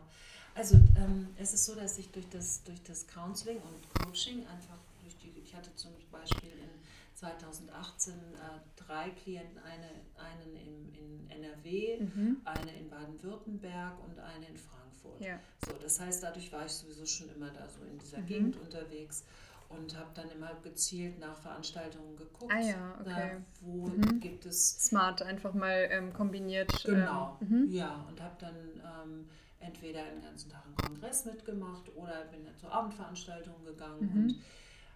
Also 0.59 0.75
ähm, 0.97 1.29
es 1.37 1.53
ist 1.53 1.65
so, 1.65 1.73
dass 1.73 1.97
ich 1.97 2.11
durch 2.11 2.27
das, 2.27 2.61
durch 2.63 2.83
das 2.83 3.07
Counseling 3.07 3.59
und 3.59 4.03
Coaching 4.03 4.45
einfach 4.45 4.77
durch 5.01 5.15
die, 5.19 5.31
ich 5.41 5.55
hatte 5.55 5.73
zum 5.75 5.91
Beispiel 6.11 6.49
in 6.49 6.69
2018 7.15 8.13
äh, 8.13 8.17
drei 8.75 9.09
Klienten, 9.11 9.57
eine, 9.59 9.87
einen 10.17 10.57
im, 10.57 10.93
in 10.93 11.29
NRW, 11.29 12.01
mhm. 12.01 12.41
eine 12.43 12.75
in 12.75 12.89
Baden-Württemberg 12.89 14.03
und 14.03 14.19
eine 14.19 14.47
in 14.47 14.57
Frankfurt. 14.57 15.21
Ja. 15.21 15.39
So, 15.65 15.77
das 15.81 15.97
heißt, 15.97 16.23
dadurch 16.23 16.51
war 16.51 16.65
ich 16.65 16.73
sowieso 16.73 17.05
schon 17.05 17.29
immer 17.33 17.51
da 17.51 17.65
so 17.69 17.81
in 17.89 17.97
dieser 17.97 18.17
mhm. 18.17 18.25
Gegend 18.25 18.57
unterwegs 18.57 19.23
und 19.69 19.97
habe 19.97 20.09
dann 20.13 20.29
immer 20.31 20.51
gezielt 20.61 21.19
nach 21.19 21.37
Veranstaltungen 21.37 22.17
geguckt. 22.17 22.51
Ah 22.53 22.59
ja, 22.59 22.97
okay. 22.99 23.05
Da, 23.05 23.41
wo 23.61 23.87
mhm. 23.87 24.19
gibt 24.19 24.45
es... 24.45 24.87
Smart, 24.87 25.21
einfach 25.21 25.53
mal 25.53 25.87
ähm, 25.89 26.11
kombiniert. 26.11 26.83
Genau, 26.83 27.37
ähm, 27.41 27.69
ja. 27.69 28.05
Und 28.09 28.21
habe 28.21 28.35
dann 28.39 28.55
ähm, 28.55 29.29
entweder 29.59 30.03
den 30.03 30.21
ganzen 30.21 30.49
Tag 30.49 30.65
einen 30.65 30.75
Kongress 30.75 31.25
mitgemacht 31.25 31.89
oder 31.95 32.25
bin 32.31 32.45
dann 32.45 32.57
zur 32.57 32.71
Abendveranstaltung 32.71 33.63
gegangen 33.65 34.09
mhm. 34.13 34.23
und 34.23 34.35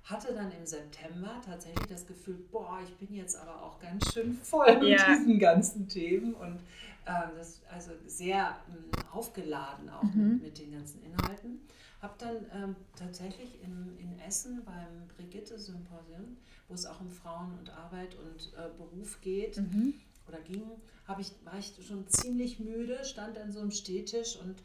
hatte 0.03 0.33
dann 0.33 0.51
im 0.51 0.65
September 0.65 1.41
tatsächlich 1.45 1.87
das 1.87 2.05
Gefühl, 2.05 2.45
boah, 2.51 2.79
ich 2.83 2.93
bin 2.95 3.15
jetzt 3.15 3.37
aber 3.37 3.61
auch 3.61 3.79
ganz 3.79 4.13
schön 4.13 4.33
voll 4.33 4.79
mit 4.79 4.99
ja. 4.99 5.15
diesen 5.15 5.39
ganzen 5.39 5.87
Themen 5.87 6.33
und 6.33 6.59
ähm, 7.05 7.31
das 7.37 7.61
also 7.69 7.91
sehr 8.05 8.57
ähm, 8.69 8.91
aufgeladen 9.11 9.89
auch 9.89 10.03
mhm. 10.03 10.33
mit, 10.33 10.43
mit, 10.43 10.59
den 10.59 10.71
ganzen 10.71 11.01
Inhalten. 11.03 11.61
Habe 12.01 12.13
dann 12.17 12.35
ähm, 12.53 12.75
tatsächlich 12.97 13.61
in, 13.63 13.97
in 13.97 14.19
Essen 14.19 14.63
beim 14.65 15.07
Brigitte-Symposium, 15.15 16.37
wo 16.67 16.73
es 16.73 16.85
auch 16.85 16.99
um 16.99 17.09
Frauen 17.09 17.57
und 17.57 17.69
Arbeit 17.69 18.15
und 18.15 18.51
äh, 18.57 18.69
Beruf 18.77 19.21
geht 19.21 19.57
mhm. 19.57 19.93
Oder 20.27 20.39
ging, 20.39 20.63
ich, 21.19 21.31
war 21.43 21.57
ich 21.59 21.73
schon 21.85 22.07
ziemlich 22.07 22.59
müde, 22.59 23.03
stand 23.03 23.37
an 23.37 23.51
so 23.51 23.59
einem 23.59 23.71
Stehtisch 23.71 24.37
und 24.37 24.55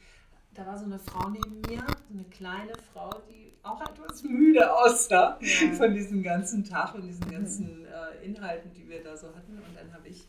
da 0.55 0.67
war 0.67 0.79
so 0.79 0.85
eine 0.85 0.99
Frau 0.99 1.29
neben 1.29 1.61
mir, 1.69 1.85
eine 2.11 2.25
kleine 2.25 2.73
Frau, 2.93 3.11
die 3.29 3.53
auch 3.63 3.81
etwas 3.81 4.23
müde 4.23 4.73
aussah 4.73 5.39
ja. 5.41 5.73
von 5.73 5.95
diesem 5.95 6.23
ganzen 6.23 6.65
Tag 6.65 6.95
und 6.95 7.03
diesen 7.03 7.31
ganzen 7.31 7.87
äh, 7.87 8.25
Inhalten, 8.25 8.73
die 8.73 8.89
wir 8.89 9.03
da 9.03 9.17
so 9.17 9.29
hatten. 9.29 9.59
Und 9.59 9.77
dann 9.77 9.93
habe 9.93 10.09
ich, 10.09 10.27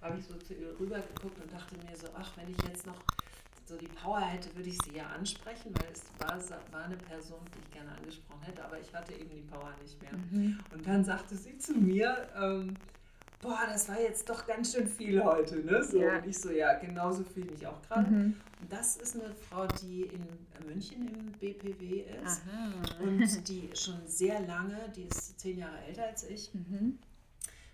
hab 0.00 0.18
ich 0.18 0.24
so 0.26 0.34
zu 0.34 0.54
ihr 0.54 0.78
rüber 0.78 0.96
geguckt 0.96 1.40
und 1.42 1.52
dachte 1.52 1.76
mir 1.76 1.96
so, 1.96 2.08
ach, 2.14 2.36
wenn 2.36 2.50
ich 2.50 2.56
jetzt 2.68 2.86
noch 2.86 3.00
so 3.64 3.76
die 3.76 3.88
Power 3.88 4.20
hätte, 4.20 4.54
würde 4.56 4.68
ich 4.68 4.78
sie 4.84 4.96
ja 4.96 5.06
ansprechen, 5.06 5.72
weil 5.74 5.92
es 5.92 6.02
war, 6.18 6.36
war 6.72 6.84
eine 6.84 6.96
Person, 6.96 7.38
die 7.54 7.60
ich 7.60 7.70
gerne 7.70 7.92
angesprochen 7.96 8.42
hätte, 8.42 8.64
aber 8.64 8.80
ich 8.80 8.92
hatte 8.92 9.12
eben 9.12 9.30
die 9.30 9.42
Power 9.42 9.72
nicht 9.80 10.02
mehr. 10.02 10.12
Mhm. 10.12 10.58
Und 10.72 10.86
dann 10.86 11.04
sagte 11.04 11.36
sie 11.36 11.56
zu 11.56 11.74
mir, 11.74 12.28
ähm, 12.36 12.74
boah, 13.40 13.60
das 13.66 13.88
war 13.88 14.00
jetzt 14.00 14.28
doch 14.28 14.46
ganz 14.46 14.72
schön 14.72 14.86
viel 14.86 15.22
heute, 15.22 15.56
ne? 15.64 15.82
So, 15.82 16.00
ja. 16.00 16.18
Und 16.18 16.26
ich 16.26 16.38
so, 16.38 16.50
ja, 16.50 16.74
genauso 16.78 17.24
fühle 17.24 17.46
ich 17.46 17.52
mich 17.52 17.66
auch 17.66 17.80
gerade. 17.82 18.10
Mhm. 18.10 18.40
Und 18.60 18.72
das 18.72 18.96
ist 18.96 19.16
eine 19.16 19.34
Frau, 19.34 19.66
die 19.66 20.02
in 20.02 20.26
München 20.66 21.08
im 21.08 21.32
BPW 21.32 22.04
ist 22.22 22.42
Aha. 22.46 22.72
und 23.00 23.48
die 23.48 23.70
schon 23.74 24.06
sehr 24.06 24.40
lange, 24.40 24.76
die 24.94 25.04
ist 25.04 25.40
zehn 25.40 25.58
Jahre 25.58 25.78
älter 25.86 26.04
als 26.04 26.24
ich, 26.24 26.52
mhm. 26.52 26.98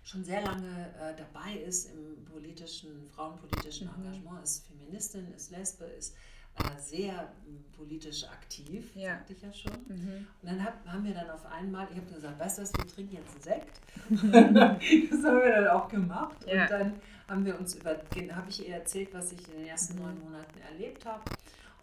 schon 0.03 0.23
sehr 0.23 0.41
lange 0.41 0.93
äh, 0.99 1.15
dabei 1.15 1.57
ist 1.57 1.91
im 1.91 2.23
politischen, 2.25 3.09
frauenpolitischen 3.09 3.87
mhm. 3.87 4.05
Engagement, 4.05 4.43
ist 4.43 4.65
Feministin, 4.67 5.33
ist 5.35 5.51
Lesbe, 5.51 5.85
ist 5.85 6.15
äh, 6.59 6.79
sehr 6.79 7.31
politisch 7.77 8.25
aktiv, 8.25 8.91
ja. 8.95 9.15
sagte 9.15 9.33
ich 9.33 9.41
ja 9.41 9.53
schon. 9.53 9.71
Mhm. 9.87 10.27
Und 10.41 10.49
dann 10.49 10.63
hab, 10.63 10.85
haben 10.87 11.05
wir 11.05 11.13
dann 11.13 11.29
auf 11.29 11.45
einmal, 11.45 11.87
ich 11.91 11.97
habe 11.97 12.11
gesagt, 12.11 12.39
weißt 12.39 12.57
du 12.57 12.61
was, 12.63 12.73
wir 12.73 12.87
trinken 12.87 13.15
jetzt 13.15 13.31
einen 13.31 13.41
Sekt. 13.41 13.81
das 15.11 15.23
haben 15.23 15.41
wir 15.41 15.51
dann 15.51 15.67
auch 15.67 15.87
gemacht. 15.87 16.37
Ja. 16.47 16.63
Und 16.63 16.71
dann 16.71 16.93
haben 17.27 17.45
wir 17.45 17.59
uns 17.59 17.75
über, 17.75 17.91
habe 17.91 18.49
ich 18.49 18.67
ihr 18.67 18.75
erzählt, 18.75 19.13
was 19.13 19.31
ich 19.31 19.47
in 19.47 19.59
den 19.59 19.67
ersten 19.67 19.95
mhm. 19.95 20.03
neun 20.03 20.19
Monaten 20.19 20.59
erlebt 20.71 21.05
habe. 21.05 21.23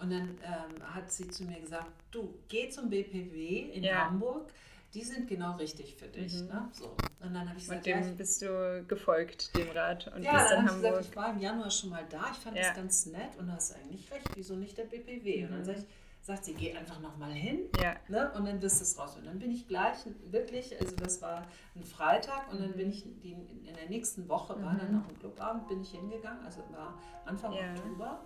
Und 0.00 0.10
dann 0.10 0.37
ähm, 0.42 0.94
hat 0.94 1.10
sie 1.10 1.28
zu 1.28 1.44
mir 1.44 1.60
gesagt, 1.60 1.90
du, 2.10 2.34
geh 2.48 2.68
zum 2.68 2.90
BPW 2.90 3.70
in 3.72 3.84
ja. 3.84 4.06
Hamburg 4.06 4.50
die 4.94 5.02
sind 5.02 5.26
genau 5.28 5.57
richtig 5.57 5.96
für 5.96 6.07
dich. 6.07 6.40
Mhm. 6.40 6.46
Ne? 6.46 6.68
So. 6.72 6.96
Und 7.20 7.35
dann 7.35 7.48
habe 7.48 7.59
ich 7.59 7.64
gesagt, 7.64 7.87
dem 7.87 8.00
ja, 8.00 8.07
ich, 8.07 8.16
bist 8.16 8.42
du 8.42 8.85
gefolgt, 8.87 9.57
dem 9.57 9.70
Rat. 9.70 10.12
Und 10.14 10.22
ja, 10.22 10.48
dann 10.48 10.68
habe 10.68 10.76
ich 10.78 10.83
gesagt, 10.83 11.07
ich 11.11 11.16
war 11.16 11.30
im 11.33 11.40
Januar 11.40 11.70
schon 11.70 11.90
mal 11.90 12.04
da, 12.09 12.30
ich 12.30 12.38
fand 12.38 12.57
ja. 12.57 12.62
das 12.62 12.76
ganz 12.76 13.07
nett 13.07 13.37
und 13.38 13.50
hast 13.52 13.74
eigentlich 13.74 14.11
recht, 14.12 14.28
wieso 14.35 14.54
nicht 14.54 14.78
der 14.78 14.85
BPW? 14.85 15.38
Mhm. 15.38 15.44
Und 15.44 15.50
dann 15.50 15.61
mhm. 15.61 15.64
sag 15.64 15.76
ich, 15.78 15.85
sagt 16.20 16.44
sie, 16.46 16.54
geh 16.54 16.74
einfach 16.74 17.00
nochmal 17.00 17.33
hin 17.33 17.68
ja. 17.83 17.96
ne? 18.09 18.33
und 18.33 18.46
dann 18.46 18.62
wirst 18.62 18.80
du 18.80 18.85
es 18.85 18.98
raus. 18.98 19.16
Und 19.16 19.26
dann 19.26 19.38
bin 19.38 19.50
ich 19.50 19.68
gleich 19.68 19.98
wirklich, 20.30 20.80
also 20.80 20.96
das 20.96 21.20
war 21.20 21.46
ein 21.76 21.85
Freitag 21.85 22.50
und 22.50 22.62
dann 22.62 22.72
bin 22.72 22.88
ich 22.88 23.04
die, 23.22 23.33
in 23.33 23.74
der 23.74 23.88
nächsten 23.90 24.26
Woche, 24.28 24.54
war 24.62 24.74
dann 24.74 24.88
mhm. 24.88 24.98
noch 24.98 25.09
ein 25.09 25.18
Clubabend, 25.18 25.68
bin 25.68 25.83
ich 25.83 25.90
hingegangen, 25.90 26.42
also 26.44 26.61
war 26.70 26.98
Anfang 27.26 27.52
ja. 27.52 27.74
Oktober, 27.74 28.24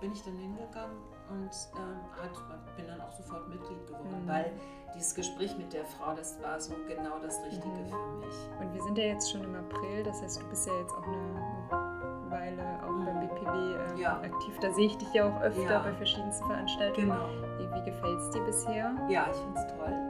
bin 0.00 0.12
ich 0.12 0.22
dann 0.24 0.36
hingegangen 0.36 0.96
und 1.30 1.50
ähm, 1.76 2.00
hat, 2.20 2.76
bin 2.76 2.86
dann 2.86 3.00
auch 3.00 3.12
sofort 3.12 3.48
Mitglied 3.48 3.86
geworden, 3.86 4.24
mhm. 4.24 4.28
weil 4.28 4.52
dieses 4.94 5.14
Gespräch 5.14 5.56
mit 5.56 5.72
der 5.72 5.84
Frau, 5.84 6.14
das 6.14 6.42
war 6.42 6.60
so 6.60 6.74
genau 6.88 7.18
das 7.22 7.38
Richtige 7.44 7.68
mhm. 7.68 7.86
für 7.86 8.26
mich. 8.26 8.34
Und 8.60 8.74
wir 8.74 8.82
sind 8.82 8.98
ja 8.98 9.04
jetzt 9.04 9.30
schon 9.30 9.44
im 9.44 9.54
April, 9.54 10.02
das 10.02 10.20
heißt, 10.22 10.40
du 10.40 10.46
bist 10.48 10.66
ja 10.66 10.72
jetzt 10.80 10.92
auch 10.92 11.06
eine 11.06 11.90
Weile 12.30 12.62
auch 12.82 13.04
beim 13.04 13.20
BPW 13.20 13.96
äh, 13.96 14.00
ja. 14.00 14.20
aktiv. 14.20 14.56
Da 14.60 14.72
sehe 14.72 14.86
ich 14.86 14.96
dich 14.98 15.12
ja 15.12 15.28
auch 15.28 15.40
öfter 15.42 15.62
ja. 15.62 15.78
bei 15.80 15.92
verschiedensten 15.92 16.46
Veranstaltungen. 16.46 17.08
Genau. 17.08 17.58
Wie, 17.58 17.80
wie 17.80 17.84
gefällt 17.90 18.18
es 18.18 18.30
dir 18.30 18.42
bisher? 18.42 18.94
Ja, 19.08 19.26
ich 19.30 19.36
finde 19.36 19.60
es 19.60 19.66
toll. 19.76 20.09